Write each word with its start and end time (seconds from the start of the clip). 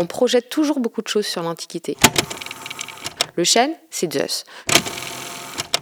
On 0.00 0.06
projette 0.06 0.48
toujours 0.48 0.80
beaucoup 0.80 1.02
de 1.02 1.08
choses 1.08 1.26
sur 1.26 1.42
l'Antiquité. 1.42 1.94
Le 3.36 3.44
chêne, 3.44 3.74
c'est 3.90 4.10
Zeus. 4.10 4.46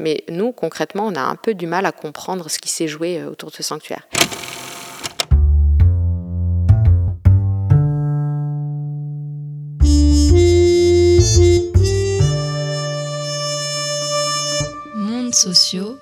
Mais 0.01 0.25
nous, 0.29 0.51
concrètement, 0.51 1.07
on 1.07 1.15
a 1.15 1.21
un 1.21 1.37
peu 1.37 1.55
du 1.55 1.69
mal 1.69 1.87
à 1.87 1.93
comprendre 1.93 2.51
ce 2.51 2.59
qui 2.59 2.69
s'est 2.69 2.89
joué 2.89 3.21
euh, 3.21 3.31
autour 3.31 3.51
de 3.51 3.55
ce 3.55 3.63
sanctuaire. 3.63 4.09
Mondes 14.97 15.33
sociaux, 15.33 15.97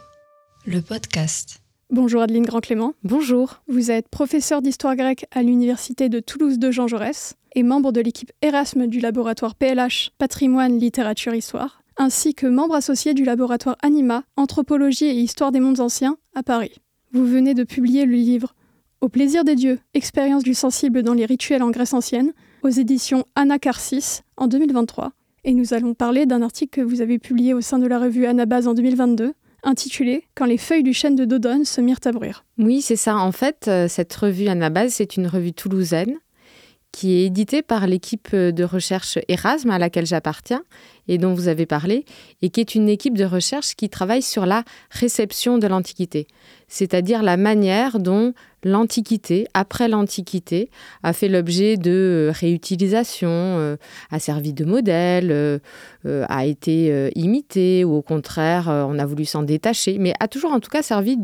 le 0.64 0.80
podcast. 0.80 1.61
Bonjour 1.91 2.21
Adeline 2.21 2.45
Grand-Clément. 2.45 2.95
Bonjour. 3.05 3.62
Vous 3.68 3.93
êtes 3.93 4.09
professeur 4.09 4.61
d'histoire 4.61 4.96
grecque 4.96 5.25
à 5.30 5.45
l'Université 5.45 6.09
de 6.09 6.18
Toulouse 6.18 6.59
de 6.59 6.73
Jean 6.73 6.89
Jaurès 6.89 7.36
et 7.55 7.62
membre 7.62 7.93
de 7.93 8.00
l'équipe 8.00 8.32
Erasme 8.43 8.89
du 8.89 8.99
laboratoire 8.99 9.54
PLH 9.54 10.11
Patrimoine, 10.18 10.81
Littérature, 10.81 11.32
Histoire, 11.32 11.82
ainsi 11.96 12.35
que 12.35 12.49
membre 12.49 12.75
associé 12.75 13.14
du 13.14 13.25
laboratoire 13.25 13.76
Anima, 13.82 14.25
Anthropologie 14.36 15.04
et 15.04 15.21
Histoire 15.21 15.53
des 15.53 15.61
mondes 15.61 15.79
anciens 15.79 16.18
à 16.35 16.43
Paris. 16.43 16.75
Vous 17.12 17.25
venez 17.25 17.54
de 17.54 17.62
publier 17.62 18.04
le 18.04 18.17
livre 18.17 18.57
Au 19.00 19.09
plaisir 19.09 19.45
des 19.45 19.54
dieux, 19.54 19.79
expérience 19.95 20.43
du 20.43 20.54
sensible 20.54 21.04
dans 21.04 21.14
les 21.14 21.25
rituels 21.25 21.62
en 21.62 21.71
Grèce 21.71 21.95
ancienne, 21.95 22.32
aux 22.64 22.68
éditions 22.68 23.26
Anacarsis 23.37 24.23
en 24.37 24.48
2023. 24.48 25.12
Et 25.45 25.54
nous 25.54 25.73
allons 25.73 25.95
parler 25.95 26.26
d'un 26.26 26.43
article 26.43 26.81
que 26.81 26.84
vous 26.84 27.00
avez 27.00 27.21
publié 27.21 27.54
au 27.54 27.61
sein 27.61 27.79
de 27.79 27.87
la 27.87 28.00
revue 28.00 28.26
Anabase 28.26 28.67
en 28.67 28.75
2022, 28.75 29.34
intitulé 29.66 30.25
Quand 30.34 30.46
les 30.46 30.58
feuilles 30.58 30.82
du 30.82 30.93
chêne 30.93 31.16
de 31.16 31.25
Dodone 31.25 31.64
se 31.64 31.80
mirent 31.80 32.00
à 32.05 32.12
bruire. 32.12 32.44
Oui, 32.58 32.80
c'est 32.80 32.97
ça. 32.97 33.16
En 33.16 33.33
fait, 33.33 33.66
euh, 33.69 33.89
cette 33.89 34.14
revue 34.14 34.48
Anabase, 34.48 34.94
c'est 34.94 35.16
une 35.16 35.27
revue 35.27 35.52
toulousaine 35.52 36.16
qui 36.97 37.12
est 37.12 37.27
éditée 37.27 37.61
par 37.61 37.86
l'équipe 37.86 38.34
de 38.34 38.64
recherche 38.64 39.19
Erasme 39.28 39.69
à 39.69 39.78
laquelle 39.78 40.06
j'appartiens 40.06 40.62
et 41.09 41.19
dont 41.19 41.34
vous 41.34 41.48
avez 41.48 41.67
parlé, 41.67 42.07
et 42.41 42.48
qui 42.48 42.61
est 42.61 42.75
une 42.75 42.89
équipe 42.89 43.19
de 43.19 43.25
recherche 43.27 43.75
qui 43.75 43.91
travaille 43.91 44.23
sur 44.23 44.47
la 44.47 44.65
réception 44.89 45.59
de 45.59 45.67
l'Antiquité, 45.67 46.27
c'est-à-dire 46.69 47.23
la 47.23 47.37
manière 47.37 47.98
dont 47.98 48.33
l'Antiquité, 48.65 49.47
après 49.53 49.89
l'Antiquité, 49.89 50.70
a 51.03 51.12
fait 51.12 51.29
l'objet 51.29 51.77
de 51.77 52.33
réutilisation, 52.33 53.29
euh, 53.29 53.77
a 54.11 54.19
servi 54.19 54.55
de 54.55 54.65
modèle, 54.65 55.31
euh, 55.33 55.59
euh, 56.07 56.25
a 56.31 56.47
été 56.47 57.11
imitée, 57.15 57.85
ou 57.85 57.95
au 57.95 58.03
contraire, 58.03 58.69
on 58.69 58.98
a 58.98 59.05
voulu 59.05 59.27
s'en 59.27 59.42
détacher, 59.42 59.98
mais 59.98 60.15
a 60.19 60.29
toujours 60.29 60.53
en 60.53 60.61
tout 60.61 60.70
cas 60.70 60.81
servi 60.81 61.19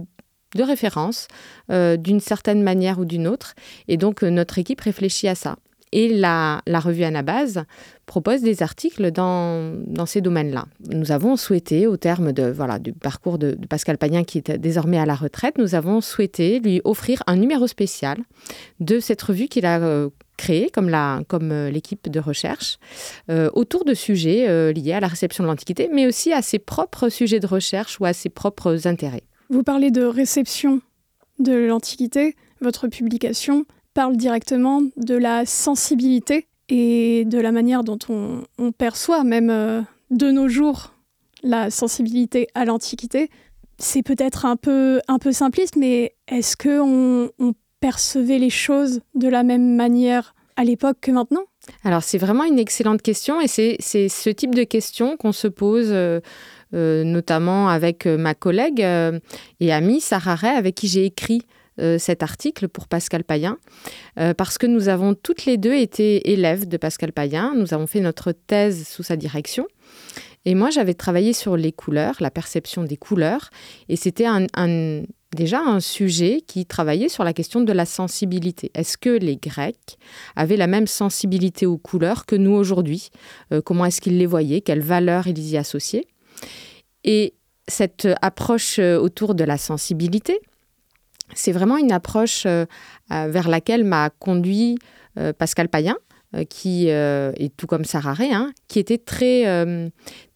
de 0.55 0.63
référence 0.63 1.29
d'une 1.71 2.21
certaine 2.21 2.63
manière 2.63 2.99
ou 2.99 3.07
d'une 3.07 3.27
autre. 3.27 3.55
Et 3.89 3.97
donc, 3.97 4.23
notre 4.23 4.59
équipe 4.59 4.83
réfléchit 4.83 5.29
à 5.29 5.35
ça. 5.35 5.57
Et 5.93 6.09
la, 6.09 6.63
revue 6.67 7.05
Anabase 7.05 7.65
propose 8.07 8.41
des 8.41 8.63
articles 8.63 9.11
dans, 9.11 10.07
ces 10.07 10.21
domaines-là. 10.21 10.67
Nous 10.91 11.13
avons 11.13 11.37
souhaité, 11.37 11.87
au 11.87 11.97
terme 11.97 12.33
du 12.33 12.93
parcours 12.93 13.39
de, 13.39 13.57
Pascal 13.69 13.99
Pagnin, 13.99 14.25
qui 14.25 14.39
est 14.39 14.53
désormais 14.53 14.99
à 14.99 15.07
la 15.07 15.15
retraite, 15.15 15.59
nous 15.59 15.75
avons 15.75 16.01
souhaité 16.01 16.61
lui 16.61 16.81
offrir 16.85 17.23
un 17.27 17.37
numéro 17.37 17.67
spécial 17.67 18.19
de 18.81 19.01
cette 19.01 19.21
revue 19.23 19.49
qu'il 19.49 19.67
a 19.67 19.81
euh, 19.81 20.09
créée, 20.37 20.71
comme, 20.71 20.91
euh, 20.93 21.71
l'équipe 21.71 22.09
de 22.09 22.21
recherche, 22.21 22.79
euh, 23.31 23.51
autour 23.53 23.85
de 23.85 23.95
sujets 23.95 24.73
liés 24.73 24.95
à 24.95 25.01
la 25.01 25.09
réception 25.09 25.45
de 25.45 25.49
l'Antiquité, 25.49 25.89
mais 25.93 26.07
aussi 26.07 26.33
à 26.33 26.43
ses 26.43 26.59
propres 26.59 27.11
sujets 27.11 27.41
de 27.41 27.47
recherche 27.47 28.01
ou 28.01 28.07
à 28.07 28.13
ses 28.13 28.31
propres 28.31 28.87
intérêts. 28.87 29.25
Vous 29.51 29.63
parlez 29.63 29.91
de 29.91 30.03
réception 30.03 30.81
de 31.39 31.53
l'Antiquité. 31.53 32.35
Votre 32.61 32.89
publication 32.89 33.67
parle 33.95 34.17
directement 34.17 34.83
de 34.97 35.15
la 35.15 35.47
sensibilité 35.47 36.47
et 36.69 37.25
de 37.27 37.39
la 37.39 37.53
manière 37.53 37.85
dont 37.85 37.99
on, 38.09 38.73
perçoit 38.73 39.25
même 39.25 39.51
euh, 39.51 39.83
de 40.11 40.31
nos 40.31 40.49
jours 40.49 40.95
la 41.43 41.71
sensibilité 41.71 42.47
à 42.55 42.65
l'Antiquité. 42.65 43.29
C'est 43.79 44.03
peut-être 44.03 44.47
un 44.47 44.57
peu, 44.57 45.01
un 45.09 45.19
peu 45.19 45.33
simpliste, 45.33 45.77
mais 45.77 46.15
est-ce 46.29 46.57
qu'on 46.57 47.31
on 47.39 47.53
percevait 47.81 48.39
les 48.39 48.51
choses 48.51 49.01
de 49.15 49.29
la 49.29 49.43
même 49.43 49.75
manière 49.75 50.35
à 50.57 50.65
l'époque 50.65 50.99
que 51.01 51.11
maintenant? 51.11 51.43
Alors 51.85 52.03
c'est 52.03 52.19
vraiment 52.19 52.45
une 52.45 52.59
excellente 52.59 53.03
question 53.03 53.41
et 53.41 53.49
c'est 53.49 53.79
ce 53.81 54.31
type 54.31 54.55
de 54.55 54.65
question 54.65 55.17
qu'on 55.17 55.33
se 55.33 55.49
pose 55.49 55.89
euh, 55.91 56.21
euh, 56.75 57.05
notamment 57.05 57.69
avec 57.69 58.07
ma 58.07 58.35
collègue 58.35 58.81
et 59.61 59.73
amie 59.73 60.01
Sarah 60.01 60.37
Ray 60.37 60.57
avec 60.57 60.75
qui 60.75 60.89
j'ai 60.89 61.05
écrit 61.05 61.43
euh, 61.81 61.99
cet 61.99 62.23
article 62.23 62.69
pour 62.69 62.87
Pascal 62.87 63.25
Payen, 63.25 63.57
euh, 64.19 64.35
parce 64.35 64.59
que 64.59 64.67
nous 64.67 64.89
avons 64.89 65.15
toutes 65.15 65.47
les 65.47 65.57
deux 65.57 65.73
été 65.73 66.31
élèves 66.31 66.69
de 66.69 66.77
Pascal 66.77 67.13
Payen. 67.13 67.55
Nous 67.57 67.73
avons 67.73 67.87
fait 67.87 68.01
notre 68.01 68.33
thèse 68.33 68.87
sous 68.87 69.03
sa 69.03 69.17
direction. 69.17 69.67
Et 70.45 70.55
moi, 70.55 70.69
j'avais 70.69 70.93
travaillé 70.93 71.33
sur 71.33 71.57
les 71.57 71.73
couleurs, 71.73 72.17
la 72.21 72.31
perception 72.31 72.85
des 72.85 72.99
couleurs. 72.99 73.49
Et 73.89 73.97
c'était 73.97 74.27
un, 74.27 74.47
déjà 75.35 75.61
un 75.61 75.81
sujet 75.81 76.43
qui 76.47 76.67
travaillait 76.67 77.09
sur 77.09 77.25
la 77.25 77.33
question 77.33 77.63
de 77.63 77.73
la 77.73 77.87
sensibilité. 77.87 78.71
Est-ce 78.75 78.99
que 78.99 79.09
les 79.09 79.37
Grecs 79.37 79.97
avaient 80.37 80.59
la 80.59 80.67
même 80.67 80.87
sensibilité 80.87 81.65
aux 81.65 81.79
couleurs 81.79 82.27
que 82.27 82.37
nous 82.37 82.53
aujourd'hui? 82.53 83.09
Euh, 83.53 83.63
Comment 83.63 83.87
est-ce 83.87 84.03
qu'ils 84.03 84.19
les 84.19 84.27
voyaient? 84.27 84.61
Quelles 84.61 84.83
valeurs 84.83 85.27
ils 85.27 85.49
y 85.49 85.57
associaient? 85.57 86.07
Et 87.05 87.33
cette 87.67 88.09
approche 88.21 88.79
autour 88.79 89.35
de 89.35 89.45
la 89.45 89.57
sensibilité, 89.57 90.41
c'est 91.35 91.53
vraiment 91.53 91.77
une 91.77 91.93
approche 91.93 92.45
euh, 92.47 92.67
vers 93.09 93.49
laquelle 93.49 93.85
m'a 93.85 94.11
conduit 94.11 94.79
euh, 95.19 95.33
Pascal 95.33 95.69
Payen, 95.69 95.97
euh, 96.35 96.45
qui 96.45 96.91
euh, 96.91 97.33
est 97.37 97.55
tout 97.57 97.67
comme 97.67 97.85
Sarah 97.85 98.15
Ray, 98.15 98.33
hein, 98.33 98.53
qui 98.69 98.79
était 98.79 98.99
très, 98.99 99.47
euh, 99.47 99.91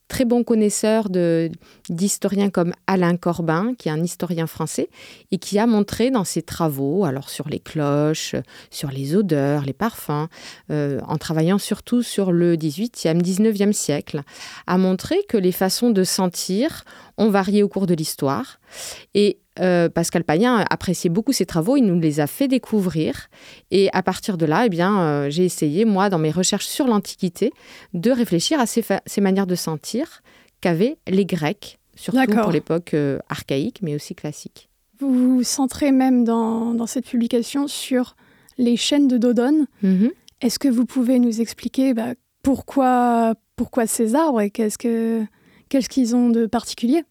très 0.08 0.24
bon 0.24 0.44
connaisseur 0.44 1.08
d'historiens 1.88 2.50
comme 2.50 2.72
Alain 2.86 3.16
Corbin, 3.16 3.74
qui 3.76 3.88
est 3.88 3.92
un 3.92 4.02
historien 4.02 4.46
français, 4.46 4.88
et 5.30 5.38
qui 5.38 5.58
a 5.58 5.66
montré 5.66 6.10
dans 6.10 6.24
ses 6.24 6.42
travaux, 6.42 7.04
alors 7.04 7.28
sur 7.30 7.48
les 7.48 7.58
cloches, 7.58 8.36
sur 8.70 8.90
les 8.90 9.16
odeurs, 9.16 9.62
les 9.62 9.72
parfums, 9.72 10.28
euh, 10.70 11.00
en 11.08 11.16
travaillant 11.16 11.58
surtout 11.58 12.02
sur 12.02 12.30
le 12.30 12.56
18e, 12.56 13.20
19e 13.20 13.72
siècle, 13.72 14.22
a 14.66 14.78
montré 14.78 15.16
que 15.28 15.36
les 15.36 15.52
façons 15.52 15.90
de 15.90 16.04
sentir 16.04 16.84
ont 17.16 17.30
varié 17.30 17.62
au 17.62 17.68
cours 17.68 17.86
de 17.86 17.94
l'histoire. 17.94 18.60
Et 19.14 19.38
euh, 19.60 19.88
Pascal 19.88 20.24
Payen 20.24 20.64
appréciait 20.70 21.10
beaucoup 21.10 21.32
ses 21.32 21.46
travaux, 21.46 21.76
il 21.76 21.84
nous 21.84 21.98
les 21.98 22.20
a 22.20 22.26
fait 22.26 22.48
découvrir. 22.48 23.28
Et 23.70 23.88
à 23.92 24.02
partir 24.02 24.36
de 24.36 24.46
là, 24.46 24.66
eh 24.66 24.68
bien, 24.68 25.00
euh, 25.00 25.30
j'ai 25.30 25.44
essayé, 25.44 25.84
moi, 25.84 26.08
dans 26.10 26.18
mes 26.18 26.30
recherches 26.30 26.66
sur 26.66 26.86
l'Antiquité, 26.86 27.52
de 27.94 28.10
réfléchir 28.10 28.60
à 28.60 28.66
ces, 28.66 28.84
ces 29.06 29.20
manières 29.20 29.46
de 29.46 29.54
sentir 29.54 30.22
qu'avaient 30.60 30.96
les 31.08 31.24
Grecs, 31.24 31.78
surtout 31.94 32.26
pour 32.26 32.52
l'époque 32.52 32.94
euh, 32.94 33.18
archaïque, 33.28 33.80
mais 33.82 33.94
aussi 33.94 34.14
classique. 34.14 34.68
Vous 34.98 35.36
vous 35.36 35.42
centrez 35.42 35.92
même 35.92 36.24
dans, 36.24 36.72
dans 36.72 36.86
cette 36.86 37.06
publication 37.06 37.68
sur 37.68 38.16
les 38.56 38.76
chaînes 38.76 39.08
de 39.08 39.18
Dodone. 39.18 39.66
Mm 39.82 39.94
-hmm. 39.94 40.10
Est-ce 40.40 40.58
que 40.58 40.68
vous 40.68 40.86
pouvez 40.86 41.18
nous 41.18 41.40
expliquer 41.40 41.94
bah, 41.94 42.14
pourquoi, 42.42 43.34
pourquoi 43.56 43.86
ces 43.86 44.14
arbres 44.14 44.40
et 44.40 44.50
qu'est-ce 44.50 44.78
que 44.78 45.24
qu'est-ce 45.68 45.88
qu'ils 45.88 46.14
ont 46.14 46.30
de 46.30 46.46
particulier? 46.46 47.02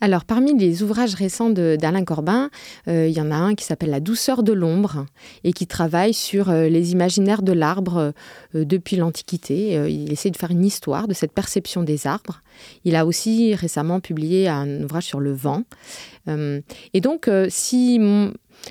Alors, 0.00 0.24
parmi 0.24 0.58
les 0.58 0.82
ouvrages 0.82 1.14
récents 1.14 1.50
d'Alain 1.50 2.04
Corbin, 2.04 2.50
euh, 2.88 3.08
il 3.08 3.16
y 3.16 3.20
en 3.20 3.30
a 3.30 3.36
un 3.36 3.54
qui 3.54 3.64
s'appelle 3.64 3.90
La 3.90 4.00
douceur 4.00 4.42
de 4.42 4.52
l'ombre 4.52 5.06
et 5.44 5.52
qui 5.52 5.66
travaille 5.66 6.12
sur 6.12 6.50
euh, 6.50 6.68
les 6.68 6.92
imaginaires 6.92 7.42
de 7.42 7.52
l'arbre 7.52 8.12
euh, 8.54 8.64
depuis 8.64 8.96
l'Antiquité. 8.96 9.74
Il 9.90 10.12
essaie 10.12 10.30
de 10.30 10.36
faire 10.36 10.50
une 10.50 10.64
histoire 10.64 11.08
de 11.08 11.14
cette 11.14 11.32
perception 11.32 11.82
des 11.82 12.06
arbres. 12.06 12.42
Il 12.84 12.96
a 12.96 13.06
aussi 13.06 13.54
récemment 13.54 14.00
publié 14.00 14.48
un 14.48 14.82
ouvrage 14.82 15.04
sur 15.04 15.20
le 15.20 15.32
vent. 15.32 15.62
Et 16.26 17.00
donc, 17.00 17.28
si 17.48 18.00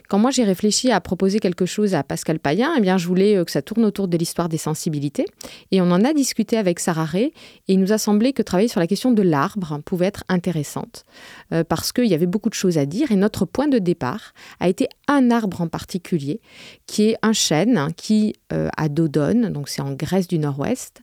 quand 0.09 0.19
moi 0.19 0.31
j'ai 0.31 0.44
réfléchi 0.44 0.91
à 0.91 0.99
proposer 1.01 1.39
quelque 1.39 1.66
chose 1.66 1.94
à 1.94 2.03
Pascal 2.03 2.39
Payen, 2.39 2.73
eh 2.77 2.81
bien 2.81 2.97
je 2.97 3.07
voulais 3.07 3.38
euh, 3.38 3.45
que 3.45 3.51
ça 3.51 3.61
tourne 3.61 3.85
autour 3.85 4.07
de 4.07 4.17
l'histoire 4.17 4.49
des 4.49 4.57
sensibilités. 4.57 5.25
Et 5.71 5.81
on 5.81 5.91
en 5.91 6.03
a 6.03 6.13
discuté 6.13 6.57
avec 6.57 6.80
Sarah 6.80 7.06
Ray 7.06 7.25
et 7.25 7.33
il 7.68 7.80
nous 7.80 7.91
a 7.91 7.97
semblé 7.97 8.33
que 8.33 8.41
travailler 8.41 8.68
sur 8.68 8.80
la 8.80 8.88
question 8.88 9.12
de 9.12 9.21
l'arbre 9.21 9.80
pouvait 9.85 10.07
être 10.07 10.24
intéressante 10.30 11.06
euh, 11.53 11.63
parce 11.63 11.91
qu'il 11.91 12.06
y 12.06 12.13
avait 12.13 12.25
beaucoup 12.25 12.50
de 12.50 12.53
choses 12.53 12.77
à 12.77 12.85
dire 12.85 13.12
et 13.12 13.15
notre 13.15 13.45
point 13.45 13.68
de 13.68 13.80
départ 13.80 14.33
a 14.59 14.68
été 14.69 14.88
un 15.07 15.31
arbre 15.31 15.62
en 15.62 15.68
particulier 15.68 16.41
qui 16.88 17.09
est 17.09 17.18
un 17.21 17.33
chêne 17.33 17.88
qui 17.95 18.33
euh, 18.51 18.69
à 18.77 18.89
Dodone, 18.89 19.51
donc 19.51 19.69
c'est 19.69 19.81
en 19.81 19.94
Grèce 19.94 20.27
du 20.27 20.39
Nord-Ouest, 20.39 21.01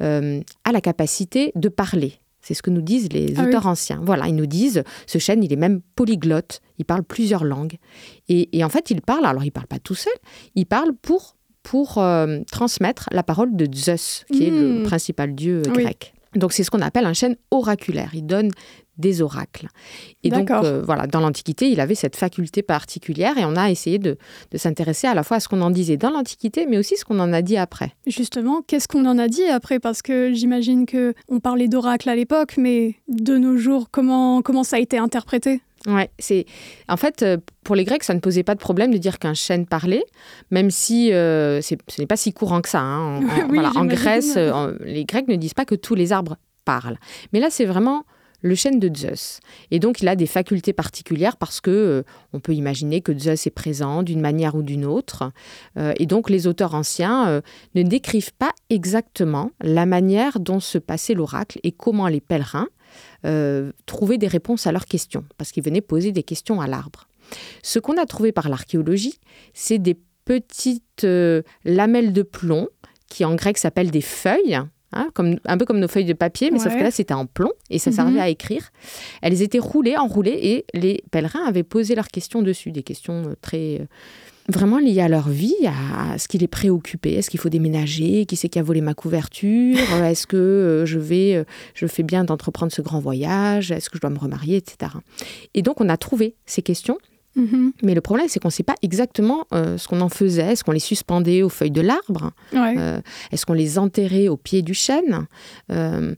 a 0.00 0.72
la 0.72 0.80
capacité 0.80 1.52
de 1.54 1.68
parler. 1.68 2.20
C'est 2.50 2.54
ce 2.54 2.62
que 2.62 2.70
nous 2.70 2.82
disent 2.82 3.12
les 3.12 3.34
ah 3.36 3.44
auteurs 3.44 3.66
oui. 3.66 3.70
anciens. 3.70 4.00
Voilà, 4.02 4.26
ils 4.26 4.34
nous 4.34 4.46
disent, 4.46 4.82
ce 5.06 5.18
chêne, 5.18 5.44
il 5.44 5.52
est 5.52 5.56
même 5.56 5.82
polyglotte, 5.94 6.60
il 6.78 6.84
parle 6.84 7.04
plusieurs 7.04 7.44
langues. 7.44 7.76
Et, 8.28 8.58
et 8.58 8.64
en 8.64 8.68
fait, 8.68 8.90
il 8.90 9.02
parle, 9.02 9.24
alors 9.24 9.44
il 9.44 9.52
parle 9.52 9.68
pas 9.68 9.78
tout 9.78 9.94
seul, 9.94 10.12
il 10.56 10.66
parle 10.66 10.90
pour, 11.00 11.36
pour 11.62 11.98
euh, 11.98 12.40
transmettre 12.50 13.08
la 13.12 13.22
parole 13.22 13.54
de 13.54 13.68
Zeus, 13.72 14.24
qui 14.32 14.40
mmh. 14.40 14.42
est 14.42 14.50
le 14.50 14.82
principal 14.82 15.32
dieu 15.32 15.62
oui. 15.76 15.84
grec. 15.84 16.12
Donc 16.36 16.52
c'est 16.52 16.62
ce 16.62 16.70
qu'on 16.70 16.80
appelle 16.80 17.06
un 17.06 17.12
chêne 17.12 17.36
oraculaire. 17.50 18.10
Il 18.14 18.26
donne 18.26 18.50
des 19.00 19.22
oracles. 19.22 19.68
Et 20.22 20.30
donc, 20.30 20.50
euh, 20.50 20.82
voilà, 20.84 21.06
dans 21.06 21.20
l'Antiquité, 21.20 21.70
il 21.70 21.80
avait 21.80 21.94
cette 21.94 22.16
faculté 22.16 22.62
particulière 22.62 23.38
et 23.38 23.44
on 23.44 23.56
a 23.56 23.70
essayé 23.70 23.98
de, 23.98 24.16
s'intéresser 24.54 25.06
à 25.06 25.14
la 25.14 25.22
fois 25.22 25.38
à 25.38 25.40
ce 25.40 25.48
qu'on 25.48 25.62
en 25.62 25.70
disait 25.70 25.96
dans 25.96 26.10
l'Antiquité, 26.10 26.66
mais 26.68 26.76
aussi 26.78 26.96
ce 26.96 27.04
qu'on 27.04 27.18
en 27.18 27.32
a 27.32 27.40
dit 27.42 27.56
après. 27.56 27.94
Justement, 28.06 28.62
qu'est-ce 28.66 28.86
qu'on 28.86 29.06
en 29.06 29.18
a 29.18 29.26
dit 29.26 29.44
après? 29.44 29.80
Parce 29.80 30.02
que 30.02 30.32
j'imagine 30.34 30.86
que 30.86 31.14
on 31.28 31.40
parlait 31.40 31.68
d'oracles 31.68 32.10
à 32.10 32.14
l'époque, 32.14 32.54
mais 32.58 32.96
de 33.08 33.38
nos 33.38 33.56
jours, 33.56 33.88
comment, 33.90 34.42
comment 34.42 34.64
ça 34.64 34.76
a 34.76 34.80
été 34.80 34.98
interprété? 34.98 35.62
Ouais, 35.86 36.10
c'est 36.18 36.44
en 36.88 36.96
fait 36.98 37.22
euh, 37.22 37.38
pour 37.64 37.74
les 37.74 37.84
Grecs, 37.84 38.04
ça 38.04 38.12
ne 38.12 38.20
posait 38.20 38.42
pas 38.42 38.54
de 38.54 38.60
problème 38.60 38.92
de 38.92 38.98
dire 38.98 39.18
qu'un 39.18 39.34
chêne 39.34 39.64
parlait, 39.64 40.04
même 40.50 40.70
si 40.70 41.12
euh, 41.12 41.62
ce 41.62 41.74
n'est 41.98 42.06
pas 42.06 42.16
si 42.16 42.32
courant 42.32 42.60
que 42.60 42.68
ça. 42.68 42.80
Hein. 42.80 43.20
En, 43.74 43.84
Grèce, 43.86 44.36
les 44.80 45.04
Grecs 45.04 45.28
ne 45.28 45.36
disent 45.36 45.54
pas 45.54 45.64
que 45.64 45.74
tous 45.74 45.94
les 45.94 46.12
arbres 46.12 46.36
parlent, 46.64 46.98
mais 47.32 47.40
là 47.40 47.48
c'est 47.48 47.64
vraiment 47.64 48.04
le 48.42 48.54
chêne 48.54 48.78
de 48.78 48.94
Zeus. 48.94 49.40
Et 49.70 49.78
donc, 49.78 50.00
il 50.00 50.08
a 50.08 50.16
des 50.16 50.26
facultés 50.26 50.72
particulières 50.72 51.36
parce 51.36 51.60
que 51.60 51.70
euh, 51.70 52.02
on 52.32 52.40
peut 52.40 52.54
imaginer 52.54 53.00
que 53.00 53.16
Zeus 53.16 53.46
est 53.46 53.54
présent 53.54 54.02
d'une 54.02 54.20
manière 54.20 54.54
ou 54.54 54.62
d'une 54.62 54.84
autre. 54.84 55.30
Euh, 55.76 55.92
et 55.98 56.06
donc, 56.06 56.30
les 56.30 56.46
auteurs 56.46 56.74
anciens 56.74 57.28
euh, 57.28 57.40
ne 57.74 57.82
décrivent 57.82 58.32
pas 58.32 58.52
exactement 58.70 59.50
la 59.60 59.86
manière 59.86 60.40
dont 60.40 60.60
se 60.60 60.78
passait 60.78 61.14
l'oracle 61.14 61.60
et 61.62 61.72
comment 61.72 62.08
les 62.08 62.20
pèlerins 62.20 62.68
trouvaient 63.86 64.18
des 64.18 64.28
réponses 64.28 64.66
à 64.66 64.72
leurs 64.72 64.86
questions, 64.86 65.24
parce 65.38 65.52
qu'ils 65.52 65.62
venaient 65.62 65.80
poser 65.80 66.12
des 66.12 66.22
questions 66.22 66.60
à 66.60 66.66
l'arbre. 66.66 67.08
Ce 67.62 67.78
qu'on 67.78 67.96
a 67.96 68.06
trouvé 68.06 68.32
par 68.32 68.48
l'archéologie, 68.48 69.18
c'est 69.54 69.78
des 69.78 69.98
petites 70.24 71.06
lamelles 71.64 72.12
de 72.12 72.22
plomb 72.22 72.68
qui 73.08 73.24
en 73.24 73.34
grec 73.34 73.58
s'appellent 73.58 73.90
des 73.90 74.00
feuilles, 74.00 74.60
Hein, 74.92 75.08
comme, 75.14 75.36
un 75.44 75.56
peu 75.56 75.64
comme 75.66 75.78
nos 75.78 75.86
feuilles 75.86 76.04
de 76.04 76.14
papier, 76.14 76.50
mais 76.50 76.58
sauf 76.58 76.74
que 76.74 76.82
là, 76.82 76.90
c'était 76.90 77.14
en 77.14 77.24
plomb 77.24 77.52
et 77.70 77.78
ça 77.78 77.92
servait 77.92 78.10
mhm. 78.12 78.18
à 78.18 78.28
écrire. 78.28 78.70
Elles 79.22 79.40
étaient 79.40 79.60
roulées, 79.60 79.96
enroulées 79.96 80.36
et 80.42 80.64
les 80.74 81.04
pèlerins 81.12 81.44
avaient 81.46 81.62
posé 81.62 81.94
leurs 81.94 82.08
questions 82.08 82.42
dessus, 82.42 82.72
des 82.72 82.82
questions 82.82 83.22
euh, 83.28 83.34
très. 83.40 83.86
Euh, 84.48 84.52
vraiment 84.52 84.78
liées 84.78 85.00
à 85.00 85.08
leur 85.08 85.28
vie, 85.28 85.54
à 85.66 86.18
ce 86.18 86.28
qui 86.28 86.38
les 86.38 86.48
préoccupait. 86.48 87.12
Est-ce 87.14 87.30
qu'il 87.30 87.40
faut 87.40 87.48
déménager? 87.48 88.26
Qui 88.26 88.36
c'est 88.36 88.48
qui 88.48 88.58
a 88.58 88.62
volé 88.62 88.80
ma 88.80 88.94
couverture? 88.94 89.76
Est-ce 90.04 90.26
que 90.26 90.36
euh, 90.36 90.86
je 90.86 90.98
vais, 90.98 91.44
je 91.74 91.86
fais 91.86 92.02
bien 92.02 92.24
d'entreprendre 92.24 92.72
ce 92.72 92.82
grand 92.82 93.00
voyage? 93.00 93.70
Est-ce 93.70 93.90
que 93.90 93.96
je 93.96 94.00
dois 94.00 94.10
me 94.10 94.18
remarier, 94.18 94.56
etc. 94.56 94.92
Et 95.54 95.62
donc, 95.62 95.80
on 95.80 95.88
a 95.88 95.96
trouvé 95.96 96.34
ces 96.46 96.62
questions 96.62 96.98
Mhm. 97.36 97.72
Mais 97.82 97.94
le 97.94 98.00
problème, 98.00 98.26
c'est 98.28 98.40
qu'on 98.40 98.48
ne 98.48 98.52
sait 98.52 98.62
pas 98.64 98.74
exactement 98.82 99.46
euh, 99.54 99.78
ce 99.78 99.86
qu'on 99.88 100.00
en 100.00 100.08
faisait. 100.08 100.52
Est-ce 100.52 100.64
qu'on 100.64 100.72
les 100.72 100.80
suspendait 100.80 101.42
aux 101.42 101.48
feuilles 101.48 101.70
de 101.70 101.80
l'arbre? 101.80 102.32
Euh, 102.78 103.00
Est-ce 103.30 103.46
qu'on 103.46 103.52
les 103.52 103.78
enterrait 103.78 104.28
au 104.28 104.36
pied 104.36 104.62
du 104.62 104.74
chêne? 104.74 105.26
Euh, 105.70 106.14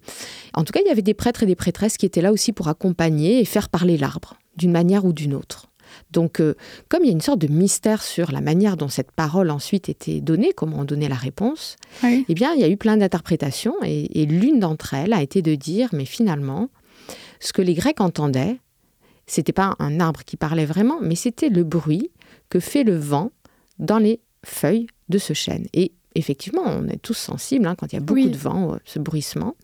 En 0.55 0.65
tout 0.65 0.73
cas, 0.73 0.81
il 0.85 0.89
y 0.89 0.91
avait 0.91 1.03
des 1.03 1.15
prêtres 1.15 1.43
et 1.43 1.47
des 1.47 1.55
prêtresses 1.55 1.97
qui 1.97 2.07
étaient 2.07 2.23
là 2.23 2.33
aussi 2.33 2.53
pour 2.53 2.69
accompagner 2.69 3.41
et 3.41 3.45
faire 3.45 3.69
parler 3.69 3.99
l'arbre, 3.99 4.35
d'une 4.57 4.73
manière 4.73 5.05
ou 5.05 5.13
d'une 5.13 5.35
autre. 5.35 5.67
Donc, 6.11 6.43
comme 6.89 7.00
il 7.03 7.06
y 7.06 7.11
a 7.11 7.12
une 7.12 7.21
sorte 7.21 7.41
de 7.41 7.49
mystère 7.49 8.03
sur 8.03 8.33
la 8.33 8.41
manière 8.41 8.77
dont 8.77 8.89
cette 8.89 9.12
parole 9.12 9.50
ensuite 9.50 9.89
était 9.89 10.21
donnée, 10.21 10.53
comment 10.55 10.81
on 10.81 10.85
donnait 10.85 11.09
la 11.09 11.17
réponse, 11.17 11.77
eh 12.05 12.35
bien, 12.35 12.53
il 12.55 12.61
y 12.61 12.65
a 12.65 12.69
eu 12.69 12.77
plein 12.77 12.97
d'interprétations 12.97 13.75
et 13.83 14.27
l'une 14.27 14.61
d'entre 14.61 14.94
elles 14.94 15.12
a 15.12 15.23
été 15.23 15.43
de 15.43 15.55
dire, 15.55 15.89
mais 15.93 16.05
finalement, 16.05 16.69
ce 17.41 17.53
que 17.53 17.62
les 17.62 17.75
Grecs 17.75 18.00
entendaient, 18.00 18.59
c'était 19.27 19.53
pas 19.53 19.75
un 19.79 20.00
arbre 20.00 20.25
qui 20.25 20.37
parlait 20.37 20.67
vraiment, 20.67 20.99
mais 21.00 21.15
c'était 21.15 21.49
le 21.49 21.65
bruit 21.65 22.11
que 22.49 22.61
fait 22.61 22.85
le 22.85 22.97
vent 22.97 23.31
dans 23.79 23.99
les 23.99 24.21
feuilles 24.44 24.87
de 25.09 25.19
ce 25.19 25.33
chêne. 25.33 25.67
Et 25.73 25.93
effectivement, 26.14 26.62
on 26.64 26.88
est 26.88 27.00
tous 27.00 27.14
sensibles 27.14 27.67
hein, 27.67 27.75
quand 27.76 27.93
il 27.93 27.97
y 27.97 27.99
a 27.99 28.03
beaucoup 28.03 28.29
de 28.29 28.37
vent, 28.37 28.75
euh, 28.75 28.76
ce 28.85 28.99
bruissement. 28.99 29.56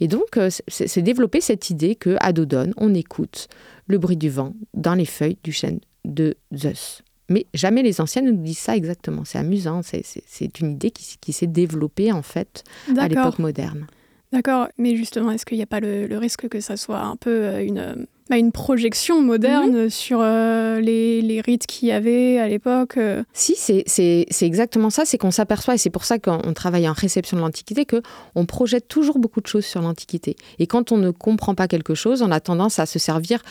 Et 0.00 0.08
donc, 0.08 0.36
euh, 0.36 0.50
c'est 0.68 1.02
développé 1.02 1.40
cette 1.40 1.70
idée 1.70 1.94
que 1.94 2.16
à 2.20 2.32
Dodone, 2.32 2.72
on 2.76 2.94
écoute 2.94 3.48
le 3.86 3.98
bruit 3.98 4.16
du 4.16 4.30
vent 4.30 4.54
dans 4.74 4.94
les 4.94 5.04
feuilles 5.04 5.38
du 5.42 5.52
chêne 5.52 5.80
de 6.04 6.36
Zeus. 6.54 7.02
Mais 7.28 7.46
jamais 7.54 7.82
les 7.82 8.00
anciens 8.00 8.22
ne 8.22 8.32
nous 8.32 8.42
disent 8.42 8.58
ça 8.58 8.76
exactement. 8.76 9.24
C'est 9.24 9.38
amusant. 9.38 9.82
C'est 9.82 10.60
une 10.60 10.72
idée 10.72 10.90
qui, 10.90 11.32
s'est 11.32 11.46
développée 11.46 12.10
en 12.10 12.22
fait 12.22 12.64
à 12.98 13.08
l'époque 13.08 13.38
moderne. 13.38 13.86
D'accord, 14.32 14.68
mais 14.78 14.96
justement, 14.96 15.32
est-ce 15.32 15.44
qu'il 15.44 15.56
n'y 15.56 15.62
a 15.62 15.66
pas 15.66 15.80
le, 15.80 16.16
risque 16.16 16.48
que 16.48 16.60
ça 16.60 16.76
soit 16.76 17.00
un 17.00 17.16
peu 17.16 17.30
euh, 17.30 17.64
une, 17.64 18.06
bah, 18.28 18.36
une 18.36 18.52
projection 18.52 19.20
moderne 19.20 19.84
mhm. 19.84 19.90
sur 19.90 20.20
euh, 20.22 20.78
les, 20.80 21.40
rites 21.44 21.66
qu'il 21.66 21.88
y 21.88 21.92
avait 21.92 22.38
à 22.38 22.46
l'époque 22.46 22.96
euh? 22.96 23.24
Si, 23.32 23.54
c'est 23.56 24.22
exactement 24.42 24.90
ça, 24.90 25.04
c'est 25.04 25.18
qu'on 25.18 25.32
s'aperçoit, 25.32 25.74
et 25.74 25.78
c'est 25.78 25.90
pour 25.90 26.04
ça 26.04 26.20
qu'on 26.20 26.52
travaille 26.52 26.88
en 26.88 26.92
réception 26.92 27.36
de 27.38 27.42
l'Antiquité, 27.42 27.84
qu'on 27.84 28.46
projette 28.46 28.86
toujours 28.86 29.18
beaucoup 29.18 29.40
de 29.40 29.48
choses 29.48 29.64
sur 29.64 29.80
l'Antiquité. 29.80 30.36
Et 30.60 30.68
quand 30.68 30.92
on 30.92 30.96
ne 30.96 31.10
comprend 31.10 31.56
pas 31.56 31.66
quelque 31.66 31.94
chose, 31.94 32.22
on 32.22 32.30
a 32.30 32.38
tendance 32.38 32.78
à 32.78 32.86
se 32.86 33.00
servir 33.00 33.42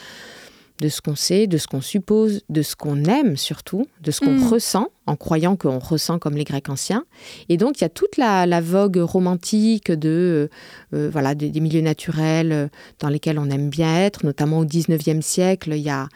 de 0.81 0.89
ce 0.89 1.01
qu'on 1.01 1.15
sait, 1.15 1.47
de 1.47 1.57
ce 1.57 1.67
qu'on 1.67 1.81
suppose, 1.81 2.41
de 2.49 2.61
ce 2.61 2.75
qu'on 2.75 3.03
aime 3.03 3.37
surtout, 3.37 3.85
de 4.01 4.11
ce 4.11 4.21
qu'on 4.21 4.31
mm. 4.33 4.47
ressent, 4.47 4.87
en 5.05 5.15
croyant 5.15 5.55
qu'on 5.55 5.79
ressent 5.79 6.19
comme 6.19 6.35
les 6.35 6.43
Grecs 6.43 6.69
anciens. 6.69 7.05
Et 7.49 7.57
donc 7.57 7.79
il 7.79 7.81
y 7.81 7.85
a 7.85 7.89
toute 7.89 8.17
la, 8.17 8.61
vogue 8.61 8.97
romantique 8.97 9.91
de 9.91 10.49
euh, 10.93 10.97
euh, 10.97 11.09
voilà 11.11 11.35
des, 11.35 11.59
milieux 11.59 11.81
naturels 11.81 12.51
euh, 12.51 12.67
dans 12.99 13.09
lesquels 13.09 13.39
on 13.39 13.49
aime 13.49 13.69
bien 13.69 13.93
être, 13.97 14.25
notamment 14.25 14.59
au 14.59 14.65
19e 14.65 15.21
siècle. 15.21 15.71
Il 15.73 15.81
y 15.81 15.89
a 15.89 16.07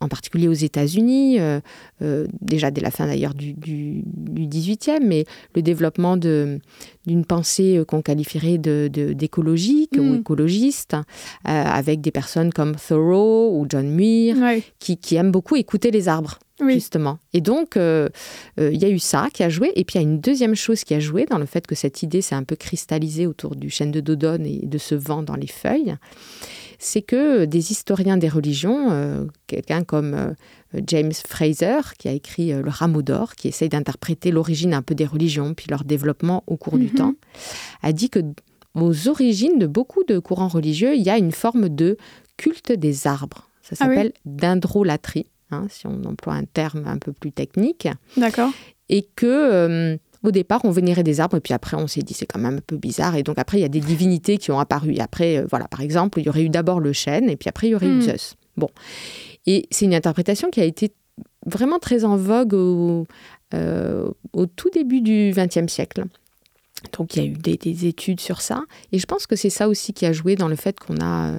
en 0.00 0.08
particulier 0.08 0.48
aux 0.48 0.52
États-Unis, 0.52 1.40
euh, 1.40 1.60
euh, 2.02 2.26
déjà 2.40 2.70
dès 2.70 2.80
la 2.80 2.90
fin 2.90 3.06
d'ailleurs 3.06 3.34
du, 3.34 3.54
du, 3.54 4.02
18e, 4.04 5.00
mais 5.02 5.24
le 5.54 5.62
développement 5.62 6.16
d'une 6.16 6.60
pensée 7.26 7.78
euh, 7.78 7.84
qu'on 7.84 8.02
qualifierait 8.02 8.58
d'écologique 8.58 9.94
de, 9.94 10.00
ou 10.00 10.04
mm. 10.04 10.20
écologiste, 10.20 10.96
avec 11.44 12.00
des 12.00 12.10
personnes 12.10 12.52
comme 12.52 12.76
Thoreau 12.76 13.58
ou 13.58 13.66
John 13.68 13.88
Muir, 13.88 14.36
qui, 14.78 14.96
qui, 14.96 15.16
aiment 15.16 15.32
beaucoup 15.32 15.56
écouter 15.56 15.90
les 15.90 16.08
arbres. 16.08 16.38
Justement. 16.64 17.18
Et 17.32 17.40
donc, 17.40 17.74
il 17.76 18.12
y 18.56 18.84
a 18.84 18.88
eu 18.88 19.00
ça 19.00 19.26
qui 19.34 19.42
a 19.42 19.48
joué. 19.48 19.72
Et 19.74 19.84
puis, 19.84 19.98
il 19.98 20.02
y 20.02 20.04
a 20.04 20.08
une 20.08 20.20
deuxième 20.20 20.54
chose 20.54 20.84
qui 20.84 20.94
a 20.94 21.00
joué 21.00 21.26
dans 21.26 21.38
le 21.38 21.46
fait 21.46 21.66
que 21.66 21.74
cette 21.74 22.02
idée 22.04 22.22
s'est 22.22 22.36
un 22.36 22.44
peu 22.44 22.54
cristallisée 22.54 23.26
autour 23.26 23.56
du 23.56 23.70
chêne 23.70 23.90
de 23.90 24.00
Dodone 24.00 24.46
et 24.46 24.64
de 24.64 24.78
ce 24.78 24.94
vent 24.94 25.24
dans 25.24 25.34
les 25.34 25.48
feuilles 25.48 25.96
c'est 26.78 27.02
que 27.02 27.44
des 27.44 27.72
historiens 27.72 28.16
des 28.16 28.28
religions, 28.28 28.88
euh, 28.90 29.24
quelqu'un 29.46 29.84
comme 29.84 30.14
euh, 30.14 30.32
James 30.86 31.12
Fraser, 31.12 31.80
qui 31.98 32.08
a 32.08 32.12
écrit 32.12 32.52
euh, 32.52 32.62
Le 32.62 32.70
Rameau 32.70 33.02
d'or, 33.02 33.34
qui 33.34 33.48
essaye 33.48 33.68
d'interpréter 33.68 34.30
l'origine 34.30 34.74
un 34.74 34.82
peu 34.82 34.94
des 34.94 35.06
religions, 35.06 35.54
puis 35.54 35.66
leur 35.68 35.84
développement 35.84 36.44
au 36.46 36.56
cours 36.56 36.78
du 36.78 36.86
mhm. 36.86 36.94
temps, 36.94 37.14
a 37.82 37.92
dit 37.92 38.10
que 38.10 38.20
aux 38.74 39.08
origines 39.08 39.58
de 39.58 39.66
beaucoup 39.66 40.02
de 40.04 40.18
courants 40.18 40.48
religieux, 40.48 40.96
il 40.96 41.02
y 41.02 41.10
a 41.10 41.16
une 41.16 41.32
forme 41.32 41.68
de 41.68 41.96
culte 42.36 42.72
des 42.72 43.06
arbres. 43.06 43.48
Ça 43.62 43.76
ah 43.78 43.84
s'appelle 43.84 44.12
dendrolatrie, 44.24 45.26
hein, 45.50 45.66
si 45.70 45.86
on 45.86 46.02
emploie 46.04 46.34
un 46.34 46.44
terme 46.44 46.84
un 46.86 46.98
peu 46.98 47.12
plus 47.12 47.30
technique. 47.30 47.88
D'accord. 48.16 48.50
Et 48.88 49.08
que 49.14 49.98
au 50.24 50.30
départ, 50.30 50.62
on 50.64 50.70
vénérait 50.70 51.02
des 51.02 51.20
arbres, 51.20 51.36
et 51.36 51.40
puis 51.40 51.52
après, 51.52 51.76
on 51.76 51.86
s'est 51.86 52.00
dit, 52.00 52.14
c'est 52.14 52.26
quand 52.26 52.40
même 52.40 52.56
un 52.56 52.62
peu 52.66 52.76
bizarre. 52.76 53.14
Et 53.14 53.22
donc, 53.22 53.38
après, 53.38 53.58
il 53.58 53.60
y 53.60 53.64
a 53.64 53.68
des 53.68 53.80
divinités 53.80 54.38
qui 54.38 54.50
ont 54.50 54.58
apparu. 54.58 54.94
Et 54.94 55.00
après, 55.00 55.36
euh, 55.36 55.46
voilà, 55.48 55.68
par 55.68 55.82
exemple, 55.82 56.18
il 56.18 56.26
y 56.26 56.28
aurait 56.28 56.42
eu 56.42 56.48
d'abord 56.48 56.80
le 56.80 56.92
chêne, 56.92 57.28
et 57.28 57.36
puis 57.36 57.48
après, 57.48 57.68
il 57.68 57.70
y 57.70 57.74
aurait 57.74 57.86
eu 57.86 57.98
hmm. 57.98 58.02
Zeus. 58.02 58.34
Bon. 58.56 58.70
Et 59.46 59.66
c'est 59.70 59.84
une 59.84 59.94
interprétation 59.94 60.50
qui 60.50 60.60
a 60.60 60.64
été 60.64 60.92
vraiment 61.44 61.78
très 61.78 62.04
en 62.04 62.16
vogue 62.16 62.54
au, 62.54 63.06
euh, 63.52 64.10
tout 64.56 64.70
début 64.70 65.02
du 65.02 65.32
XXe 65.36 65.70
siècle. 65.70 66.04
Donc, 66.96 67.16
il 67.16 67.22
y 67.22 67.26
a 67.26 67.28
eu 67.28 67.34
des, 67.34 67.86
études 67.86 68.20
sur 68.20 68.40
ça. 68.40 68.62
Et 68.92 68.98
je 68.98 69.06
pense 69.06 69.26
que 69.26 69.36
c'est 69.36 69.50
ça 69.50 69.68
aussi 69.68 69.92
qui 69.92 70.06
a 70.06 70.12
joué 70.12 70.36
dans 70.36 70.48
le 70.48 70.56
fait 70.56 70.78
qu'on 70.80 70.96
a. 71.00 71.32
Euh, 71.32 71.38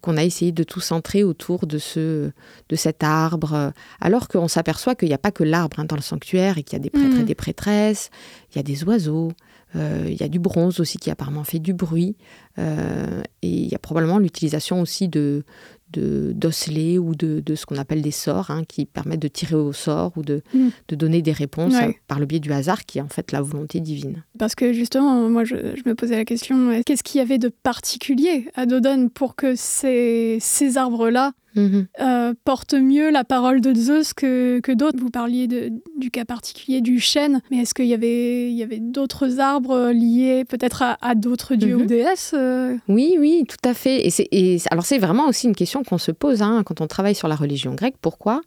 qu'on 0.00 0.16
a 0.16 0.24
essayé 0.24 0.52
de 0.52 0.62
tout 0.62 0.80
centrer 0.80 1.24
autour 1.24 1.66
de, 1.66 1.78
ce, 1.78 2.30
de 2.68 2.76
cet 2.76 3.02
arbre, 3.02 3.72
alors 4.00 4.28
qu'on 4.28 4.48
s'aperçoit 4.48 4.94
qu'il 4.94 5.08
n'y 5.08 5.14
a 5.14 5.18
pas 5.18 5.32
que 5.32 5.44
l'arbre 5.44 5.80
hein, 5.80 5.84
dans 5.84 5.96
le 5.96 6.02
sanctuaire 6.02 6.58
et 6.58 6.62
qu'il 6.62 6.74
y 6.74 6.80
a 6.80 6.82
des 6.82 6.90
prêtres 6.90 7.16
et 7.18 7.22
mm. 7.22 7.26
des 7.26 7.34
prêtresses, 7.34 8.10
il 8.52 8.56
y 8.56 8.58
a 8.60 8.62
des 8.62 8.84
oiseaux, 8.84 9.32
euh, 9.76 10.06
il 10.08 10.18
y 10.18 10.22
a 10.22 10.28
du 10.28 10.38
bronze 10.38 10.80
aussi 10.80 10.98
qui 10.98 11.10
apparemment 11.10 11.44
fait 11.44 11.58
du 11.58 11.74
bruit, 11.74 12.16
euh, 12.58 13.22
et 13.42 13.48
il 13.48 13.68
y 13.68 13.74
a 13.74 13.78
probablement 13.78 14.18
l'utilisation 14.18 14.80
aussi 14.80 15.08
de, 15.08 15.44
d'osselets 15.92 16.98
ou 16.98 17.14
de, 17.14 17.42
ce 17.54 17.66
qu'on 17.66 17.76
appelle 17.76 18.02
des 18.02 18.10
sorts, 18.10 18.50
hein, 18.50 18.62
qui 18.66 18.84
permettent 18.84 19.22
de 19.22 19.28
tirer 19.28 19.54
au 19.54 19.72
sort 19.72 20.12
ou 20.16 20.22
de, 20.22 20.42
mm. 20.54 20.68
de 20.88 20.96
donner 20.96 21.22
des 21.22 21.32
réponses 21.32 21.74
par 22.06 22.20
le 22.20 22.26
biais 22.26 22.40
du 22.40 22.52
hasard, 22.52 22.84
qui 22.84 22.98
est 22.98 23.02
en 23.02 23.08
fait 23.08 23.32
la 23.32 23.40
volonté 23.40 23.80
divine. 23.80 24.22
Parce 24.38 24.54
que 24.54 24.72
justement, 24.72 25.28
moi, 25.28 25.44
je, 25.44 25.56
me 25.86 25.94
posais 25.94 26.16
la 26.16 26.24
question, 26.24 26.82
qu'est-ce 26.84 27.02
qu'il 27.02 27.18
y 27.18 27.22
avait 27.22 27.38
de 27.38 27.48
particulier 27.48 28.48
à 28.54 28.66
Dodone 28.66 29.10
pour 29.10 29.34
que 29.34 29.54
ces, 29.56 30.38
ces 30.40 30.76
arbres-là 30.76 31.32
Euh, 32.00 32.34
porte 32.44 32.74
mieux 32.74 33.10
la 33.10 33.24
parole 33.24 33.60
de 33.60 33.74
Zeus 33.74 34.12
que, 34.12 34.60
que 34.60 34.72
d'autres. 34.72 34.98
Vous 34.98 35.10
parliez 35.10 35.46
de, 35.46 35.70
du 35.96 36.10
cas 36.10 36.24
particulier 36.24 36.80
du 36.80 37.00
chêne, 37.00 37.40
mais 37.50 37.58
est-ce 37.58 37.74
qu'il 37.74 37.86
y 37.86 37.94
avait, 37.94 38.50
il 38.50 38.56
y 38.56 38.62
avait 38.62 38.80
d'autres 38.80 39.40
arbres 39.40 39.90
liés 39.90 40.44
peut-être 40.44 40.82
à, 40.82 41.14
d'autres 41.14 41.54
dieux 41.54 41.76
ou 41.76 41.80
mhm. 41.80 41.86
déesses 41.86 42.34
euh? 42.34 42.76
Oui, 42.88 43.16
oui, 43.18 43.44
tout 43.48 43.68
à 43.68 43.74
fait. 43.74 44.06
Et, 44.06 44.54
et 44.54 44.62
alors 44.70 44.84
c'est 44.84 44.98
vraiment 44.98 45.26
aussi 45.26 45.46
une 45.46 45.54
question 45.54 45.82
qu'on 45.82 45.98
se 45.98 46.12
pose 46.12 46.42
hein, 46.42 46.62
quand 46.64 46.80
on 46.80 46.86
travaille 46.86 47.14
sur 47.14 47.28
la 47.28 47.36
religion 47.36 47.74
grecque. 47.74 47.96
Pourquoi 48.00 48.40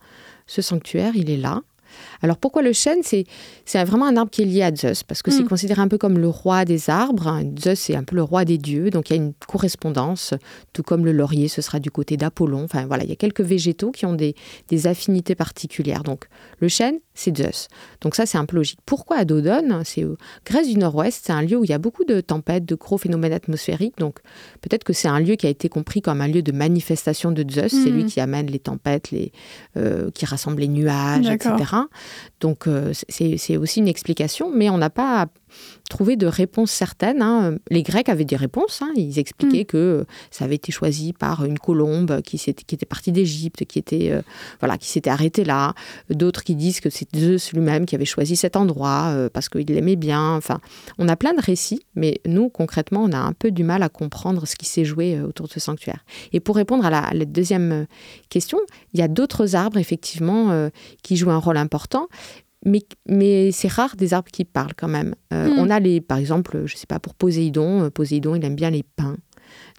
ce 0.48 0.62
sanctuaire, 0.62 1.13
il 1.15 1.30
est 1.30 1.38
là? 1.38 1.62
Alors 2.22 2.38
pourquoi 2.38 2.62
le 2.62 2.74
chêne 2.74 3.00
C'est 3.04 3.25
vraiment 3.84 4.06
un 4.06 4.16
arbre 4.18 4.32
qui 4.32 4.42
est 4.42 4.46
lié 4.46 4.63
à 4.63 4.74
Zeus, 4.74 5.04
parce 5.04 5.22
que 5.22 5.32
c'est 5.32 5.44
mm. 5.44 5.48
considéré 5.48 5.82
un 5.82 5.88
peu 5.88 5.98
comme 5.98 6.18
le 6.18 6.28
roi 6.28 6.66
des 6.66 6.90
arbres. 6.90 7.42
Zeus, 7.60 7.80
c'est 7.80 7.96
un 7.96 8.04
peu 8.04 8.16
le 8.16 8.24
roi 8.24 8.46
des 8.46 8.58
dieux, 8.58 8.90
donc 8.90 9.10
il 9.10 9.16
y 9.16 9.20
a 9.20 9.22
une 9.22 9.34
correspondance, 9.48 10.34
tout 10.74 10.84
comme 10.84 11.06
le 11.06 11.12
laurier, 11.12 11.48
ce 11.48 11.62
sera 11.62 11.80
du 11.80 11.92
côté 11.92 12.18
d'Apollon. 12.18 12.63
Enfin 12.63 12.86
voilà, 12.86 13.04
il 13.04 13.10
y 13.10 13.13
a 13.13 13.16
quelques 13.16 13.42
végétaux 13.42 13.92
qui 13.92 14.06
ont 14.06 14.13
des, 14.13 14.36
des 14.70 14.88
affinités 14.88 15.36
particulières. 15.36 16.04
Donc 16.04 16.25
le 16.60 16.68
chêne, 16.68 17.00
c'est 17.13 17.36
Zeus. 17.36 17.68
Donc 18.01 18.16
ça, 18.16 18.25
c'est 18.25 18.38
un 18.38 18.46
peu 18.46 18.56
logique. 18.56 18.80
Pourquoi 18.86 19.18
à 19.18 19.25
Dodone 19.25 19.82
C'est 19.86 20.06
Grèce 20.46 20.68
du 20.68 20.78
Nord-Ouest, 20.78 21.24
c'est 21.25 21.34
un 21.34 21.42
lieu 21.42 21.58
où 21.58 21.63
il 21.63 21.70
y 21.70 21.74
a 21.74 21.78
beaucoup 21.78 22.04
de 22.06 22.22
tempêtes, 22.22 22.66
de 22.66 22.75
gros 22.75 22.98
phénomènes 22.98 23.34
atmosphériques. 23.34 23.98
Donc 23.98 24.20
peut-être 24.62 24.84
que 24.84 24.94
c'est 24.94 25.08
un 25.08 25.20
lieu 25.20 25.36
qui 25.36 25.48
a 25.48 25.50
été 25.50 25.70
compris 25.70 26.01
comme 26.01 26.22
un 26.22 26.28
lieu 26.28 26.42
de 26.42 26.51
manifestation 26.51 27.32
de 27.32 27.46
Zeus. 27.50 27.72
C'est 27.72 27.90
lui 27.90 28.04
mm. 28.04 28.08
qui 28.08 28.20
amène 28.20 28.48
les 28.48 28.60
tempêtes, 28.60 29.12
les, 29.12 29.32
euh, 29.78 30.12
qui 30.12 30.25
rassemble 30.25 30.62
les 30.62 30.68
nuages, 30.68 31.28
etc. 31.28 31.54
Donc 32.39 32.68
euh, 32.68 32.94
c'est 33.10 33.58
aussi 33.58 33.80
une 33.80 33.88
explication, 33.88 34.51
mais 34.53 34.70
on 34.70 34.77
n'a 34.77 34.89
pas 34.89 35.27
trouvé 35.89 36.15
de 36.15 36.25
réponse 36.25 36.72
certaine. 36.72 37.22
Hein. 37.22 37.58
Les 37.70 37.84
Grecs 37.84 38.10
avaient 38.10 38.25
des 38.25 38.36
réponses. 38.36 38.81
Hein. 38.81 38.91
Ils 38.96 39.20
expliquaient 39.20 39.63
mm. 39.63 39.65
que 39.65 40.05
ça 40.31 40.46
avait 40.46 40.55
été 40.55 40.72
choisi 40.72 41.13
par 41.13 41.46
une 41.46 41.60
colombe 41.60 42.22
qui, 42.22 42.38
qui 42.38 42.75
était 42.75 42.86
partie 42.86 43.12
d'Égypte, 43.12 43.65
qui 43.65 43.79
était 43.79 44.12
euh, 44.12 44.22
voilà, 44.60 44.77
qui 44.77 44.88
s'était 44.88 45.10
arrêtée 45.10 45.43
là. 45.43 45.74
D'autres 46.10 46.43
qui 46.43 46.55
disent 46.55 46.79
que 46.79 46.89
c'est 46.89 47.08
Zeus 47.15 47.51
lui-même 47.53 47.86
qui 47.86 47.96
avait 47.96 48.05
choisi 48.05 48.36
cet 48.36 48.55
endroit 48.55 49.10
euh, 49.10 49.29
parce 49.29 49.50
qu'il 49.50 49.65
l'aimait 49.67 49.96
bien. 49.98 50.36
Enfin, 50.36 50.60
on 50.98 51.08
a 51.08 51.15
plein 51.15 51.34
de 51.34 51.41
récits, 51.41 51.81
mais 51.96 52.22
nous 52.25 52.50
concrètement, 52.50 53.03
on 53.03 53.12
a 53.12 53.20
un 53.20 53.34
peu 53.34 53.51
du 53.51 53.63
mal 53.63 53.84
à 53.84 53.89
comprendre 53.89 54.48
ce 54.48 54.55
qui 54.55 54.65
s'est 54.65 54.86
joué 54.86 55.17
euh, 55.17 55.27
autour 55.27 55.48
de 55.48 55.51
ce 55.51 55.60
sanctuaire. 55.60 56.05
Et 56.31 56.39
pour 56.39 56.55
répondre 56.55 56.86
à 56.86 56.89
la, 56.89 57.25
deuxième 57.25 57.86
question, 58.29 58.60
il 58.93 59.00
y 59.00 59.03
a 59.03 59.08
d'autres 59.08 59.55
arbres 59.55 59.77
effectivement 59.77 60.70
qui 61.03 61.15
jouent 61.15 61.31
un 61.31 61.38
rôle 61.38 61.58
important 61.58 62.08
mais, 62.65 62.84
mais 63.08 63.51
c'est 63.51 63.68
rare 63.68 63.96
des 63.96 64.13
arbres 64.13 64.32
qui 64.32 64.46
parlent 64.46 64.74
quand 64.75 64.88
même. 64.88 65.15
Euh, 65.34 65.48
hmm. 65.48 65.60
On 65.60 65.70
a 65.70 65.80
les, 65.80 66.01
par 66.01 66.18
exemple, 66.18 66.63
je 66.65 66.77
sais 66.77 66.88
pas, 66.88 67.00
pour 67.00 67.15
Poséidon, 67.15 67.84
euh, 67.84 67.89
Poséidon, 67.89 68.36
il 68.36 68.46
aime 68.46 68.56
bien 68.56 68.70
les 68.70 68.84
pins. 68.84 69.18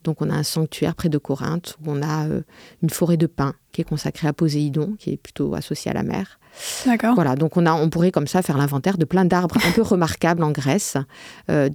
Donc 0.05 0.21
on 0.21 0.29
a 0.31 0.35
un 0.35 0.43
sanctuaire 0.43 0.95
près 0.95 1.09
de 1.09 1.17
Corinthe 1.17 1.77
où 1.81 1.91
on 1.91 2.03
a 2.03 2.27
euh, 2.27 2.43
une 2.83 2.91
forêt 2.91 3.17
de 3.17 3.27
pins 3.27 3.55
qui 3.71 3.81
est 3.81 3.85
consacrée 3.85 4.27
à 4.27 4.33
Poséidon, 4.33 4.97
qui 4.99 5.11
est 5.11 5.17
plutôt 5.17 5.55
associée 5.55 5.91
à 5.93 5.95
la 5.95 6.03
mer. 6.03 6.41
D'accord. 6.85 7.15
Voilà, 7.15 7.37
donc 7.37 7.57
on, 7.57 7.65
a, 7.65 7.73
on 7.73 7.89
pourrait 7.89 8.11
comme 8.11 8.27
ça 8.27 8.43
faire 8.43 8.59
l'inventaire 8.59 8.99
de 8.99 9.07
plein 9.07 9.25
d'arbres 9.25 9.57
un 9.65 9.71
peu 9.71 9.81
remarquables 9.81 10.43
en 10.43 10.51
Grèce, 10.51 10.99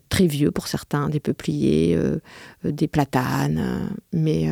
très 0.09 0.27
vieux 0.27 0.51
pour 0.51 0.67
certains, 0.67 1.09
des 1.09 1.19
peupliers, 1.19 1.97
des 2.63 2.87
platanes, 2.87 3.89
mais, 4.13 4.47